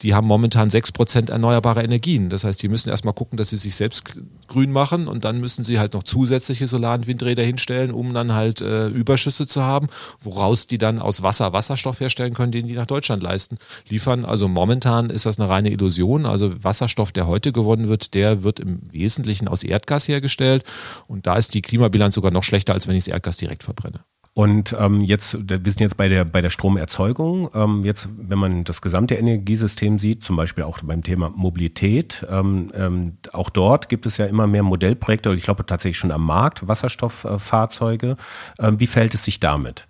[0.00, 2.30] die haben momentan sechs Prozent erneuerbare Energien.
[2.30, 4.14] Das heißt, die müssen erstmal gucken, dass sie sich selbst
[4.48, 8.32] grün machen und dann müssen sie halt noch zusätzliche Solar- und Windräder hinstellen, um dann
[8.32, 9.88] halt äh, Überschüsse zu haben,
[10.20, 14.24] woraus die dann aus Wasser Wasserstoff herstellen können, den die nach Deutschland leisten, liefern.
[14.24, 16.26] Also momentan ist das eine reine Illusion.
[16.26, 20.64] Also Wasserstoff, der heute gewonnen wird, der wird im Wesentlichen aus Erdgas hergestellt.
[21.06, 24.00] Und da ist die Klimabilanz sogar noch schlechter, als wenn ich das Erdgas direkt verbrenne.
[24.36, 27.48] Und ähm, jetzt, wir sind jetzt bei der bei der Stromerzeugung.
[27.54, 32.70] Ähm, jetzt, wenn man das gesamte Energiesystem sieht, zum Beispiel auch beim Thema Mobilität, ähm,
[32.74, 35.32] ähm, auch dort gibt es ja immer mehr Modellprojekte.
[35.32, 38.16] Ich glaube tatsächlich schon am Markt Wasserstofffahrzeuge.
[38.58, 39.88] Ähm, wie verhält es sich damit?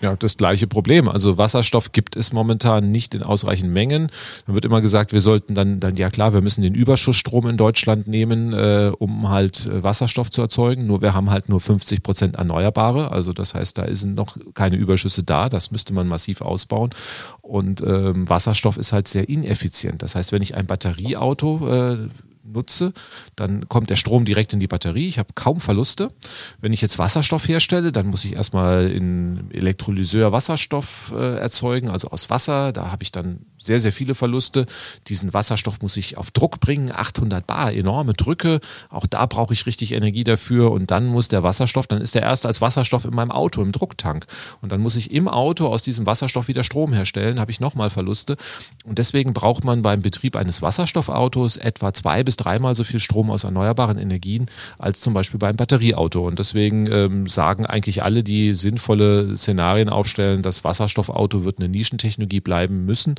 [0.00, 1.08] Ja, das gleiche Problem.
[1.08, 4.10] Also Wasserstoff gibt es momentan nicht in ausreichenden Mengen.
[4.46, 7.58] Dann wird immer gesagt, wir sollten dann, dann ja klar, wir müssen den Überschussstrom in
[7.58, 10.86] Deutschland nehmen, äh, um halt äh, Wasserstoff zu erzeugen.
[10.86, 13.12] Nur wir haben halt nur 50 Prozent Erneuerbare.
[13.12, 15.50] Also das heißt, da sind noch keine Überschüsse da.
[15.50, 16.90] Das müsste man massiv ausbauen.
[17.42, 20.02] Und ähm, Wasserstoff ist halt sehr ineffizient.
[20.02, 22.08] Das heißt, wenn ich ein Batterieauto äh,
[22.52, 22.92] nutze,
[23.36, 25.08] dann kommt der Strom direkt in die Batterie.
[25.08, 26.08] Ich habe kaum Verluste.
[26.60, 32.08] Wenn ich jetzt Wasserstoff herstelle, dann muss ich erstmal in Elektrolyseur Wasserstoff äh, erzeugen, also
[32.08, 32.72] aus Wasser.
[32.72, 34.66] Da habe ich dann sehr, sehr viele Verluste.
[35.08, 38.60] Diesen Wasserstoff muss ich auf Druck bringen, 800 Bar, enorme Drücke.
[38.88, 40.72] Auch da brauche ich richtig Energie dafür.
[40.72, 43.72] Und dann muss der Wasserstoff, dann ist der erst als Wasserstoff in meinem Auto, im
[43.72, 44.26] Drucktank.
[44.62, 47.90] Und dann muss ich im Auto aus diesem Wasserstoff wieder Strom herstellen, habe ich nochmal
[47.90, 48.36] Verluste.
[48.84, 53.30] Und deswegen braucht man beim Betrieb eines Wasserstoffautos etwa zwei bis dreimal so viel Strom
[53.30, 54.46] aus erneuerbaren Energien
[54.78, 56.26] als zum Beispiel beim Batterieauto.
[56.26, 62.40] Und deswegen ähm, sagen eigentlich alle, die sinnvolle Szenarien aufstellen, das Wasserstoffauto wird eine Nischentechnologie
[62.40, 63.14] bleiben müssen,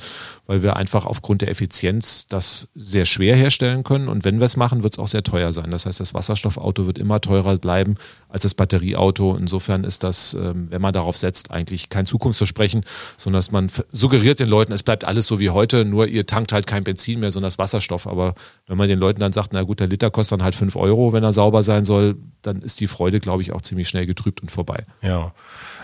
[0.48, 4.08] weil wir einfach aufgrund der Effizienz das sehr schwer herstellen können.
[4.08, 5.72] Und wenn wir es machen, wird es auch sehr teuer sein.
[5.72, 7.96] Das heißt, das Wasserstoffauto wird immer teurer bleiben
[8.32, 9.36] als das Batterieauto.
[9.36, 12.84] Insofern ist das, ähm, wenn man darauf setzt, eigentlich kein Zukunftsversprechen,
[13.18, 16.54] sondern dass man suggeriert den Leuten, es bleibt alles so wie heute, nur ihr tankt
[16.54, 18.08] halt kein Benzin mehr, sondern das Wasserstoff.
[18.08, 18.34] Aber
[18.68, 21.14] wenn man den Leuten dann sagt, na gut, der Liter kostet dann halt fünf Euro,
[21.14, 24.42] wenn er sauber sein soll, dann ist die Freude, glaube ich, auch ziemlich schnell getrübt
[24.42, 24.86] und vorbei.
[25.02, 25.34] Ja.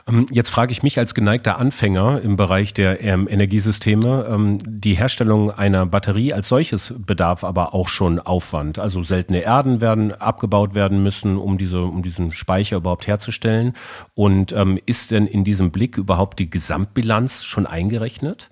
[0.08, 4.96] Ähm, jetzt frage ich mich als geneigter Anfänger im Bereich der ähm, Energiesysteme, ähm, die
[4.96, 8.80] Herstellung einer Batterie als solches bedarf aber auch schon Aufwand.
[8.80, 13.74] Also seltene Erden werden abgebaut werden müssen, um diese, um diesen Speicher überhaupt herzustellen.
[14.16, 18.50] Und ähm, ist denn in diesem Blick überhaupt die Gesamtbilanz schon eingerechnet?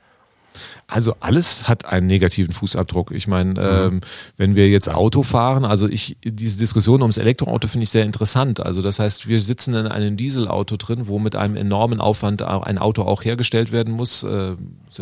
[0.88, 3.12] Also alles hat einen negativen Fußabdruck.
[3.12, 3.58] Ich meine, mhm.
[3.60, 4.02] ähm,
[4.38, 8.64] wenn wir jetzt Auto fahren, also ich, diese Diskussion ums Elektroauto finde ich sehr interessant.
[8.64, 12.78] Also das heißt, wir sitzen in einem Dieselauto drin, wo mit einem enormen Aufwand ein
[12.78, 14.24] Auto auch hergestellt werden muss.
[14.24, 14.56] Äh,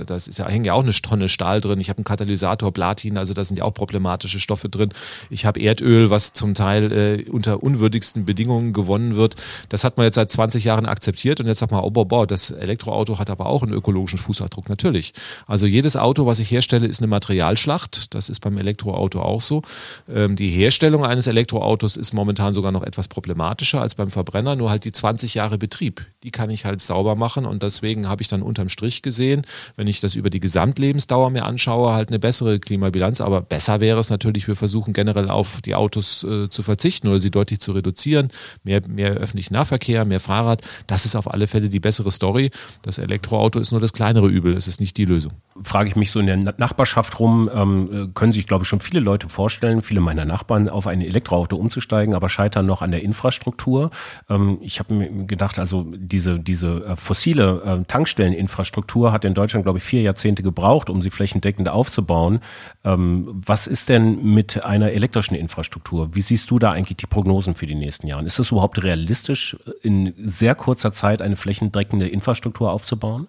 [0.06, 1.80] das ist ja, hängt ja auch eine Tonne Stahl drin.
[1.80, 4.90] Ich habe einen Katalysator, Platin, also da sind ja auch problematische Stoffe drin.
[5.30, 9.36] Ich habe Erdöl, was zum Teil äh, unter unwürdigsten Bedingungen gewonnen wird.
[9.70, 12.26] Das hat man jetzt seit 20 Jahren akzeptiert und jetzt sagt man, oh, boah, boah,
[12.26, 15.14] das Elektroauto hat aber auch einen ökologischen Fußabdruck, natürlich.
[15.46, 18.14] Also jedes Auto, was ich herstelle, ist eine Materialschlacht.
[18.14, 19.64] Das ist beim Elektroauto auch so.
[20.08, 24.70] Ähm, die Herstellung eines Elektroautos ist momentan sogar noch etwas problematischer als beim Verbrenner, nur
[24.70, 28.28] halt die 20 Jahre Betrieb, die kann ich halt sauber machen und deswegen habe ich
[28.28, 29.42] dann unterm Strich gesehen,
[29.76, 33.20] wenn ich das über die Gesamtlebensdauer mir anschaue, halt eine bessere Klimabilanz.
[33.20, 37.20] Aber besser wäre es natürlich, wir versuchen generell auf die Autos äh, zu verzichten oder
[37.20, 38.30] sie deutlich zu reduzieren.
[38.64, 40.62] Mehr, mehr öffentlichen Nahverkehr, mehr Fahrrad.
[40.86, 42.52] Das ist auf alle Fälle die bessere Story.
[42.84, 44.56] Das Elektroauto ist nur das kleinere Übel.
[44.56, 48.32] Es ist nicht die Lösung frage ich mich so in der Nachbarschaft rum, ähm, können
[48.32, 52.30] sich, glaube ich, schon viele Leute vorstellen, viele meiner Nachbarn auf ein Elektroauto umzusteigen, aber
[52.30, 53.92] scheitern noch an der Infrastruktur.
[54.30, 59.66] Ähm, ich habe mir gedacht, also diese, diese äh, fossile äh, Tankstelleninfrastruktur hat in Deutschland,
[59.66, 62.40] glaube ich, vier Jahrzehnte gebraucht, um sie flächendeckend aufzubauen.
[62.84, 66.16] Ähm, was ist denn mit einer elektrischen Infrastruktur?
[66.16, 68.26] Wie siehst du da eigentlich die Prognosen für die nächsten Jahre?
[68.26, 73.28] Ist es überhaupt realistisch, in sehr kurzer Zeit eine flächendeckende Infrastruktur aufzubauen?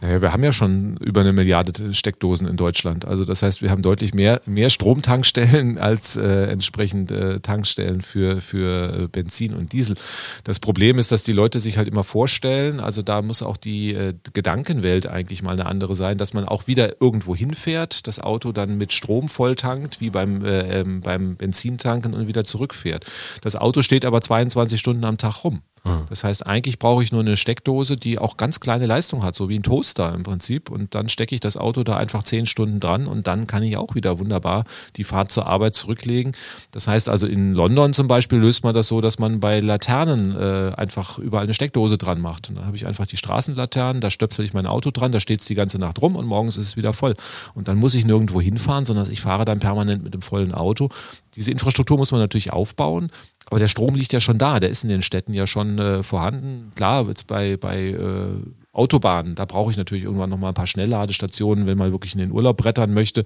[0.00, 3.06] Naja, wir haben ja schon über eine Milliarde Steckdosen in Deutschland.
[3.06, 8.40] Also das heißt, wir haben deutlich mehr, mehr Stromtankstellen als äh, entsprechend äh, Tankstellen für,
[8.40, 9.96] für äh, Benzin und Diesel.
[10.44, 13.94] Das Problem ist, dass die Leute sich halt immer vorstellen, also da muss auch die
[13.94, 18.52] äh, Gedankenwelt eigentlich mal eine andere sein, dass man auch wieder irgendwo hinfährt, das Auto
[18.52, 23.06] dann mit Strom volltankt, wie beim, äh, ähm, beim Benzintanken und wieder zurückfährt.
[23.42, 25.62] Das Auto steht aber 22 Stunden am Tag rum.
[25.84, 26.06] Hm.
[26.08, 29.50] Das heißt, eigentlich brauche ich nur eine Steckdose, die auch ganz kleine Leistung hat, so
[29.50, 30.70] wie ein Toaster im Prinzip.
[30.70, 33.76] Und dann stecke ich das Auto da einfach zehn Stunden dran und dann kann ich
[33.76, 34.64] auch wieder wunderbar
[34.96, 36.32] die Fahrt zur Arbeit zurücklegen.
[36.70, 40.34] Das heißt also, in London zum Beispiel löst man das so, dass man bei Laternen
[40.34, 42.48] äh, einfach überall eine Steckdose dran macht.
[42.48, 45.40] Und dann habe ich einfach die Straßenlaternen, da stöpsel ich mein Auto dran, da steht
[45.40, 47.14] es die ganze Nacht rum und morgens ist es wieder voll.
[47.54, 50.88] Und dann muss ich nirgendwo hinfahren, sondern ich fahre dann permanent mit dem vollen Auto.
[51.36, 53.10] Diese Infrastruktur muss man natürlich aufbauen,
[53.46, 56.02] aber der Strom liegt ja schon da, der ist in den Städten ja schon äh,
[56.02, 56.72] vorhanden.
[56.74, 58.26] Klar, jetzt bei, bei äh,
[58.72, 62.32] Autobahnen, da brauche ich natürlich irgendwann nochmal ein paar Schnellladestationen, wenn man wirklich in den
[62.32, 63.24] Urlaub brettern möchte.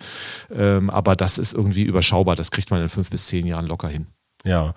[0.55, 3.89] Ähm, aber das ist irgendwie überschaubar, das kriegt man in fünf bis zehn Jahren locker
[3.89, 4.07] hin.
[4.45, 4.75] Ja,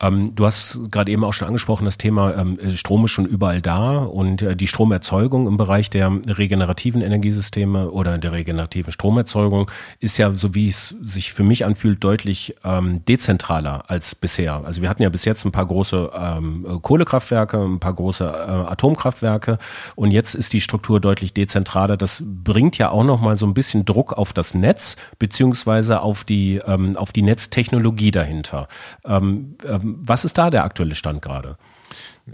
[0.00, 3.60] ähm, du hast gerade eben auch schon angesprochen, das Thema ähm, Strom ist schon überall
[3.60, 9.70] da und äh, die Stromerzeugung im Bereich der regenerativen Energiesysteme oder der regenerativen Stromerzeugung
[10.00, 14.64] ist ja, so wie es sich für mich anfühlt, deutlich ähm, dezentraler als bisher.
[14.64, 18.70] Also wir hatten ja bis jetzt ein paar große ähm, Kohlekraftwerke, ein paar große äh,
[18.72, 19.58] Atomkraftwerke
[19.94, 21.98] und jetzt ist die Struktur deutlich dezentraler.
[21.98, 26.62] Das bringt ja auch nochmal so ein bisschen Druck auf das Netz beziehungsweise auf die,
[26.66, 28.68] ähm, auf die Netztechnologie dahinter.
[29.04, 31.56] Ähm, ähm, was ist da der aktuelle Stand gerade?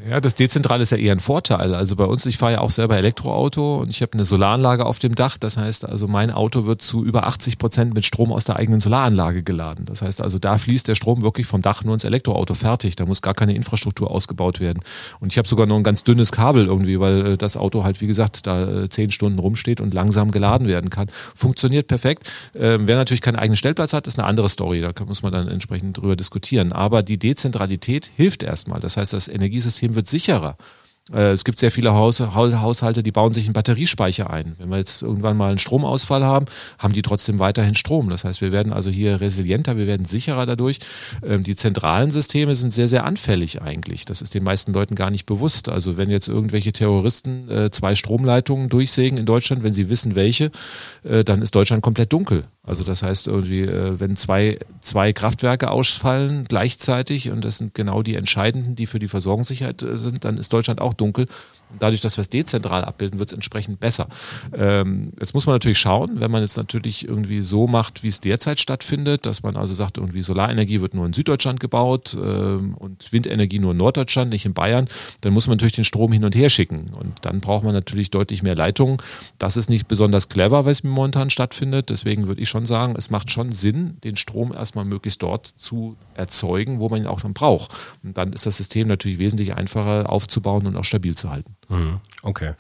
[0.07, 1.75] Ja, das Dezentrale ist ja eher ein Vorteil.
[1.75, 4.99] Also bei uns, ich fahre ja auch selber Elektroauto und ich habe eine Solaranlage auf
[4.99, 5.39] dem Dach.
[5.39, 8.81] Das heißt also, mein Auto wird zu über 80 Prozent mit Strom aus der eigenen
[8.81, 9.87] Solaranlage geladen.
[9.87, 12.97] Das heißt also, da fließt der Strom wirklich vom Dach nur ins Elektroauto fertig.
[12.97, 14.83] Da muss gar keine Infrastruktur ausgebaut werden.
[15.21, 18.03] Und ich habe sogar noch ein ganz dünnes Kabel irgendwie, weil äh, das Auto halt,
[18.03, 21.11] wie gesagt, da äh, zehn Stunden rumsteht und langsam geladen werden kann.
[21.35, 22.31] Funktioniert perfekt.
[22.55, 24.83] Ähm, wer natürlich keinen eigenen Stellplatz hat, ist eine andere Story.
[24.83, 26.75] Da muss man dann entsprechend drüber diskutieren.
[26.75, 28.81] Aber die Dezentralität hilft erstmal.
[28.81, 30.57] Das heißt, das Energiesystem wird sicherer.
[31.13, 34.55] Äh, es gibt sehr viele Haushalte, die bauen sich einen Batteriespeicher ein.
[34.59, 36.47] Wenn wir jetzt irgendwann mal einen Stromausfall haben,
[36.79, 38.11] haben die trotzdem weiterhin Strom.
[38.11, 40.79] Das heißt, wir werden also hier resilienter, wir werden sicherer dadurch.
[41.23, 44.05] Ähm, die zentralen Systeme sind sehr, sehr anfällig eigentlich.
[44.05, 45.69] Das ist den meisten Leuten gar nicht bewusst.
[45.69, 50.51] Also wenn jetzt irgendwelche Terroristen äh, zwei Stromleitungen durchsägen in Deutschland, wenn sie wissen welche,
[51.05, 52.45] äh, dann ist Deutschland komplett dunkel.
[52.69, 58.15] Also das heißt irgendwie, wenn zwei, zwei Kraftwerke ausfallen gleichzeitig und das sind genau die
[58.15, 61.27] entscheidenden, die für die Versorgungssicherheit sind, dann ist Deutschland auch dunkel.
[61.79, 64.09] Dadurch, dass wir es dezentral abbilden, wird es entsprechend besser.
[64.57, 68.21] Ähm, jetzt muss man natürlich schauen, wenn man jetzt natürlich irgendwie so macht, wie es
[68.21, 73.13] derzeit stattfindet, dass man also sagt, irgendwie Solarenergie wird nur in Süddeutschland gebaut ähm, und
[73.13, 74.89] Windenergie nur in Norddeutschland, nicht in Bayern,
[75.21, 76.91] dann muss man natürlich den Strom hin und her schicken.
[76.99, 78.99] Und dann braucht man natürlich deutlich mehr Leitungen.
[79.39, 81.91] Das ist nicht besonders clever, was momentan stattfindet.
[81.91, 85.97] Deswegen würde ich schon sagen, es macht schon Sinn, den Strom erstmal möglichst dort zu
[86.15, 87.73] erzeugen, wo man ihn auch dann braucht.
[88.03, 91.58] Und dann ist das System natürlich wesentlich einfacher aufzubauen und auch stabil zu halten.
[91.69, 92.01] Mhm.
[92.23, 92.55] Okay.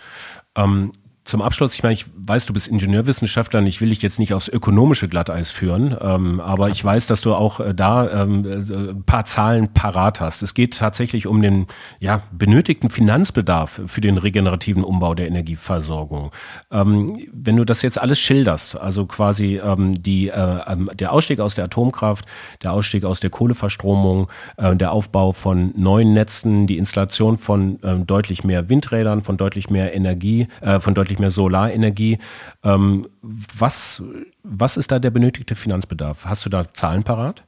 [0.54, 0.92] Ähm,
[1.28, 4.32] zum Abschluss, ich meine, ich weiß, du bist Ingenieurwissenschaftler und ich will dich jetzt nicht
[4.32, 8.90] aufs ökonomische Glatteis führen, ähm, aber ich weiß, dass du auch äh, da ähm, äh,
[8.90, 10.40] ein paar Zahlen parat hast.
[10.42, 11.66] Es geht tatsächlich um den
[12.00, 16.32] ja, benötigten Finanzbedarf für den regenerativen Umbau der Energieversorgung.
[16.70, 21.40] Ähm, wenn du das jetzt alles schilderst, also quasi ähm, die, äh, ähm, der Ausstieg
[21.40, 22.24] aus der Atomkraft,
[22.62, 27.96] der Ausstieg aus der Kohleverstromung, äh, der Aufbau von neuen Netzen, die Installation von äh,
[27.96, 32.18] deutlich mehr Windrädern, von deutlich mehr Energie, äh, von deutlich mehr Solarenergie.
[32.64, 34.02] Ähm, was,
[34.42, 36.26] was ist da der benötigte Finanzbedarf?
[36.26, 37.44] Hast du da Zahlen parat?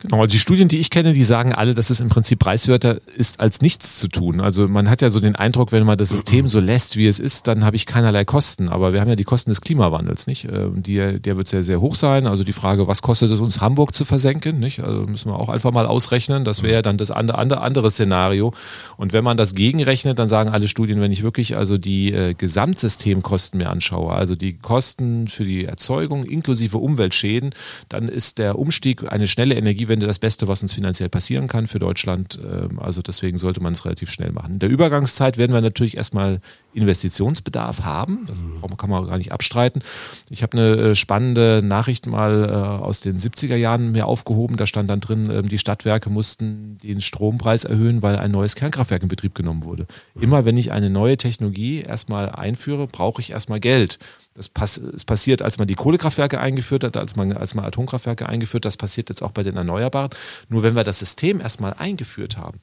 [0.00, 3.40] Genau, die Studien, die ich kenne, die sagen alle, dass es im Prinzip preiswerter ist,
[3.40, 4.40] als nichts zu tun.
[4.40, 7.18] Also man hat ja so den Eindruck, wenn man das System so lässt, wie es
[7.18, 8.68] ist, dann habe ich keinerlei Kosten.
[8.68, 10.44] Aber wir haben ja die Kosten des Klimawandels, nicht?
[10.44, 12.28] Ähm, die, der wird sehr, sehr hoch sein.
[12.28, 14.80] Also die Frage, was kostet es uns, Hamburg zu versenken, nicht?
[14.84, 16.44] Also müssen wir auch einfach mal ausrechnen.
[16.44, 18.54] Das wäre ja dann das andere, andere, andere Szenario.
[18.98, 22.34] Und wenn man das gegenrechnet, dann sagen alle Studien, wenn ich wirklich also die äh,
[22.34, 27.50] Gesamtsystemkosten mir anschaue, also die Kosten für die Erzeugung inklusive Umweltschäden,
[27.88, 31.66] dann ist der Umstieg eine schnelle Energie Energiewende das Beste, was uns finanziell passieren kann
[31.66, 32.38] für Deutschland.
[32.42, 34.54] Ähm, also deswegen sollte man es relativ schnell machen.
[34.54, 36.40] In der Übergangszeit werden wir natürlich erstmal
[36.74, 38.26] Investitionsbedarf haben.
[38.26, 38.76] Das mhm.
[38.76, 39.82] kann man auch gar nicht abstreiten.
[40.30, 44.56] Ich habe eine äh, spannende Nachricht mal äh, aus den 70er Jahren mir aufgehoben.
[44.56, 49.02] Da stand dann drin, ähm, die Stadtwerke mussten den Strompreis erhöhen, weil ein neues Kernkraftwerk
[49.02, 49.86] in Betrieb genommen wurde.
[50.14, 50.22] Mhm.
[50.22, 53.98] Immer wenn ich eine neue Technologie erstmal einführe, brauche ich erstmal Geld.
[54.38, 58.28] Das pass ist passiert, als man die Kohlekraftwerke eingeführt hat, als man, als man Atomkraftwerke
[58.28, 58.68] eingeführt hat.
[58.68, 60.10] Das passiert jetzt auch bei den Erneuerbaren.
[60.48, 62.60] Nur wenn wir das System erstmal eingeführt haben,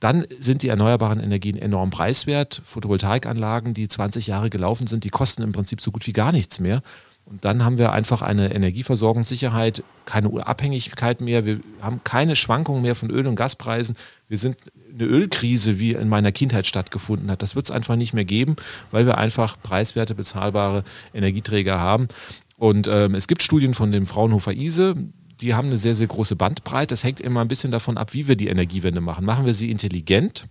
[0.00, 2.62] dann sind die erneuerbaren Energien enorm preiswert.
[2.64, 6.60] Photovoltaikanlagen, die 20 Jahre gelaufen sind, die kosten im Prinzip so gut wie gar nichts
[6.60, 6.80] mehr.
[7.26, 11.44] Und dann haben wir einfach eine Energieversorgungssicherheit, keine Abhängigkeit mehr.
[11.44, 13.96] Wir haben keine Schwankungen mehr von Öl- und Gaspreisen.
[14.28, 14.56] Wir sind
[14.98, 17.42] eine Ölkrise, wie in meiner Kindheit stattgefunden hat.
[17.42, 18.56] Das wird es einfach nicht mehr geben,
[18.90, 20.84] weil wir einfach preiswerte, bezahlbare
[21.14, 22.08] Energieträger haben.
[22.56, 24.96] Und ähm, es gibt Studien von dem Fraunhofer ISE,
[25.40, 26.88] die haben eine sehr, sehr große Bandbreite.
[26.88, 29.24] Das hängt immer ein bisschen davon ab, wie wir die Energiewende machen.
[29.24, 30.46] Machen wir sie intelligent?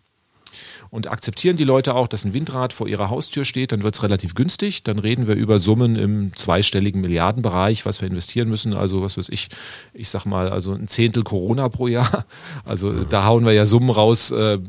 [0.90, 4.04] Und akzeptieren die Leute auch, dass ein Windrad vor ihrer Haustür steht, dann wird es
[4.04, 4.84] relativ günstig.
[4.84, 8.74] Dann reden wir über Summen im zweistelligen Milliardenbereich, was wir investieren müssen.
[8.74, 9.50] Also was weiß ich,
[9.94, 12.26] ich sag mal, also ein Zehntel Corona pro Jahr.
[12.66, 14.32] Also da hauen wir ja Summen raus.
[14.32, 14.60] Äh,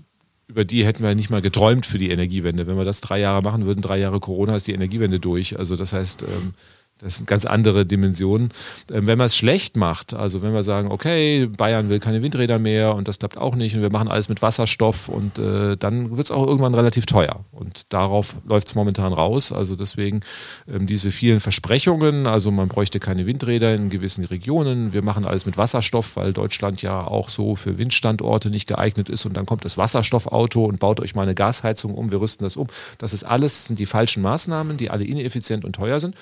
[0.48, 2.66] über die hätten wir nicht mal geträumt für die Energiewende.
[2.66, 5.58] Wenn wir das drei Jahre machen würden, drei Jahre Corona ist die Energiewende durch.
[5.58, 6.54] Also das heißt, ähm,
[6.98, 8.50] das sind ganz andere Dimensionen.
[8.92, 12.58] Ähm, wenn man es schlecht macht, also wenn wir sagen, okay, Bayern will keine Windräder
[12.58, 16.16] mehr und das klappt auch nicht und wir machen alles mit Wasserstoff und äh, dann
[16.16, 17.44] wird es auch irgendwann relativ teuer.
[17.52, 19.52] Und darauf läuft es momentan raus.
[19.52, 20.20] Also deswegen
[20.66, 25.46] ähm, diese vielen Versprechungen, also man bräuchte keine Windräder in gewissen Regionen, wir machen alles
[25.46, 29.64] mit Wasserstoff, weil Deutschland ja auch so für Windstandorte nicht geeignet ist und dann kommt
[29.64, 32.66] das Wasserstoffauto und baut euch mal eine Gasheizung um, wir rüsten das um.
[32.98, 36.14] Das ist alles, sind die falschen Maßnahmen, die alle ineffizient und teuer sind.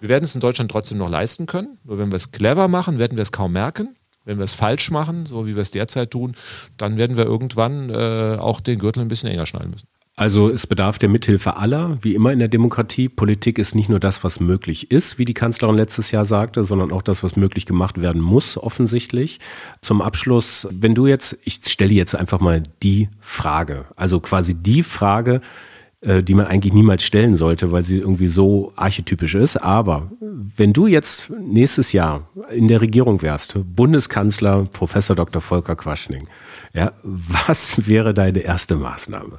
[0.00, 1.78] Wir werden es in Deutschland trotzdem noch leisten können.
[1.84, 3.96] Nur wenn wir es clever machen, werden wir es kaum merken.
[4.24, 6.36] Wenn wir es falsch machen, so wie wir es derzeit tun,
[6.76, 9.88] dann werden wir irgendwann äh, auch den Gürtel ein bisschen enger schneiden müssen.
[10.18, 13.08] Also es bedarf der Mithilfe aller, wie immer in der Demokratie.
[13.08, 16.90] Politik ist nicht nur das, was möglich ist, wie die Kanzlerin letztes Jahr sagte, sondern
[16.90, 19.38] auch das, was möglich gemacht werden muss, offensichtlich.
[19.80, 24.82] Zum Abschluss, wenn du jetzt, ich stelle jetzt einfach mal die Frage, also quasi die
[24.82, 25.40] Frage,
[26.00, 29.56] die man eigentlich niemals stellen sollte, weil sie irgendwie so archetypisch ist.
[29.56, 35.42] Aber wenn du jetzt nächstes Jahr in der Regierung wärst, Bundeskanzler Professor Dr.
[35.42, 36.28] Volker Quaschning,
[36.74, 39.38] ja, was wäre deine erste Maßnahme?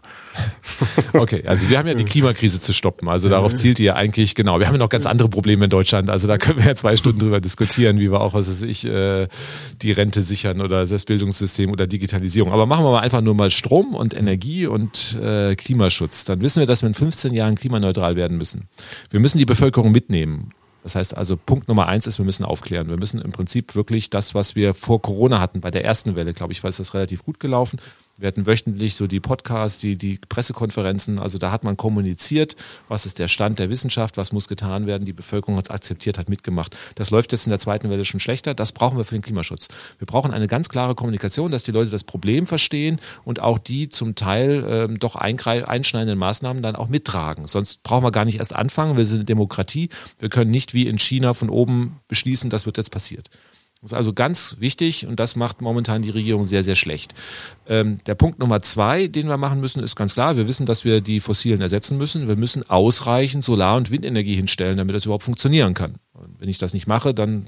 [1.14, 3.07] Okay, also wir haben ja die Klimakrise zu stoppen.
[3.07, 4.60] Also darauf zielt ihr eigentlich, genau.
[4.60, 6.10] Wir haben ja noch ganz andere Probleme in Deutschland.
[6.10, 8.86] Also da können wir ja zwei Stunden drüber diskutieren, wie wir auch, was weiß ich,
[8.86, 9.28] äh,
[9.82, 12.51] die Rente sichern oder das Bildungssystem oder Digitalisierung.
[12.51, 16.26] Aber machen wir mal einfach nur mal Strom und Energie und äh, Klimaschutz.
[16.26, 18.68] Dann wissen wir, dass wir in 15 Jahren klimaneutral werden müssen.
[19.12, 20.50] Wir müssen die Bevölkerung mitnehmen.
[20.82, 22.89] Das heißt also, Punkt Nummer eins ist, wir müssen aufklären.
[22.89, 26.34] Wir müssen im Prinzip wirklich das, was wir vor Corona hatten, bei der ersten Welle,
[26.34, 27.80] glaube ich, war es das relativ gut gelaufen.
[28.20, 31.20] Wir hatten wöchentlich so die Podcasts, die, die Pressekonferenzen.
[31.20, 32.57] Also da hat man kommuniziert,
[32.89, 35.05] was ist der Stand der Wissenschaft, was muss getan werden.
[35.05, 36.76] Die Bevölkerung hat es akzeptiert, hat mitgemacht.
[36.95, 38.53] Das läuft jetzt in der zweiten Welle schon schlechter.
[38.53, 39.70] Das brauchen wir für den Klimaschutz.
[39.99, 43.88] Wir brauchen eine ganz klare Kommunikation, dass die Leute das Problem verstehen und auch die
[43.88, 47.47] zum Teil ähm, doch einschneidenden Maßnahmen dann auch mittragen.
[47.47, 48.97] Sonst brauchen wir gar nicht erst anfangen.
[48.97, 49.88] Wir sind eine Demokratie.
[50.20, 53.30] Wir können nicht wie in China von oben beschließen, das wird jetzt passiert.
[53.82, 57.13] Das ist also ganz wichtig und das macht momentan die Regierung sehr, sehr schlecht.
[57.65, 60.36] Ähm, der Punkt Nummer zwei, den wir machen müssen, ist ganz klar.
[60.36, 62.27] Wir wissen, dass wir die fossilen ersetzen müssen.
[62.27, 65.93] Wir müssen ausreichend Solar- und Windenergie hinstellen, damit das überhaupt funktionieren kann.
[66.11, 67.45] Und wenn ich das nicht mache, dann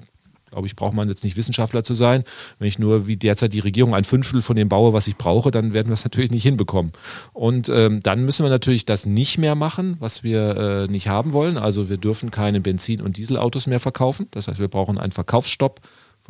[0.52, 2.24] glaube ich, braucht man jetzt nicht Wissenschaftler zu sein.
[2.60, 5.50] Wenn ich nur wie derzeit die Regierung ein Fünftel von dem baue, was ich brauche,
[5.50, 6.92] dann werden wir es natürlich nicht hinbekommen.
[7.34, 11.32] Und ähm, dann müssen wir natürlich das nicht mehr machen, was wir äh, nicht haben
[11.34, 11.58] wollen.
[11.58, 14.28] Also wir dürfen keine Benzin- und Dieselautos mehr verkaufen.
[14.32, 15.80] Das heißt, wir brauchen einen Verkaufsstopp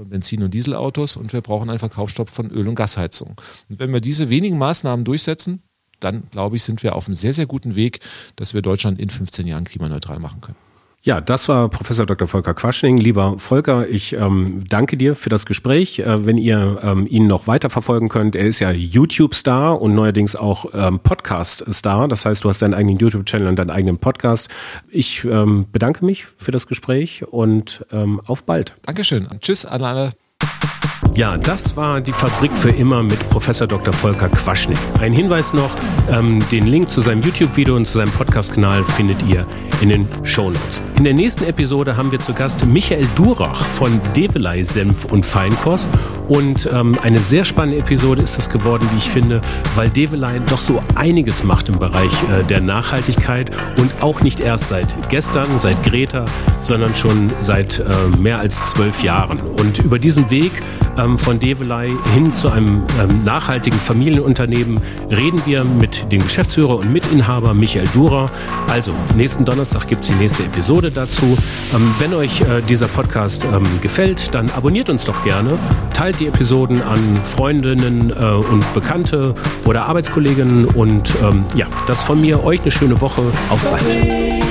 [0.01, 3.39] von Benzin- und Dieselautos und wir brauchen einen Verkaufsstopp von Öl- und Gasheizung.
[3.69, 5.61] Und wenn wir diese wenigen Maßnahmen durchsetzen,
[5.99, 7.99] dann glaube ich, sind wir auf einem sehr, sehr guten Weg,
[8.35, 10.57] dass wir Deutschland in 15 Jahren klimaneutral machen können.
[11.03, 12.27] Ja, das war Professor Dr.
[12.27, 12.97] Volker Quaschning.
[12.97, 15.97] Lieber Volker, ich ähm, danke dir für das Gespräch.
[15.97, 20.35] Äh, wenn ihr ähm, ihn noch weiter verfolgen könnt, er ist ja YouTube-Star und neuerdings
[20.35, 22.07] auch ähm, Podcast-Star.
[22.07, 24.49] Das heißt, du hast deinen eigenen YouTube-Channel und deinen eigenen Podcast.
[24.91, 28.75] Ich ähm, bedanke mich für das Gespräch und ähm, auf bald.
[28.83, 29.27] Dankeschön.
[29.41, 30.20] Tschüss an alle.
[31.13, 33.93] Ja, das war die Fabrik für immer mit Professor Dr.
[33.93, 34.77] Volker Quaschnik.
[35.01, 35.75] Ein Hinweis noch,
[36.09, 39.45] ähm, den Link zu seinem YouTube-Video und zu seinem Podcast-Kanal findet ihr
[39.81, 40.81] in den Show Notes.
[40.95, 45.89] In der nächsten Episode haben wir zu Gast Michael Durach von Develei Senf und Feinkost
[46.27, 49.41] und ähm, eine sehr spannende Episode ist das geworden, wie ich finde,
[49.75, 54.69] weil Develei doch so einiges macht im Bereich äh, der Nachhaltigkeit und auch nicht erst
[54.69, 56.23] seit gestern, seit Greta,
[56.61, 59.41] sondern schon seit äh, mehr als zwölf Jahren.
[59.41, 60.53] Und über diesen Weg
[60.97, 64.79] ähm, von Develei hin zu einem ähm, nachhaltigen Familienunternehmen
[65.09, 68.29] reden wir mit dem Geschäftsführer und Mitinhaber Michael Durer.
[68.69, 71.37] Also, nächsten Donnerstag gibt es die nächste Episode dazu.
[71.73, 75.57] Ähm, wenn euch äh, dieser Podcast ähm, gefällt, dann abonniert uns doch gerne,
[75.93, 79.35] teilt die Episoden an Freundinnen äh, und Bekannte
[79.65, 82.43] oder Arbeitskolleginnen und ähm, ja, das von mir.
[82.43, 83.21] Euch eine schöne Woche.
[83.49, 84.50] Auf bald.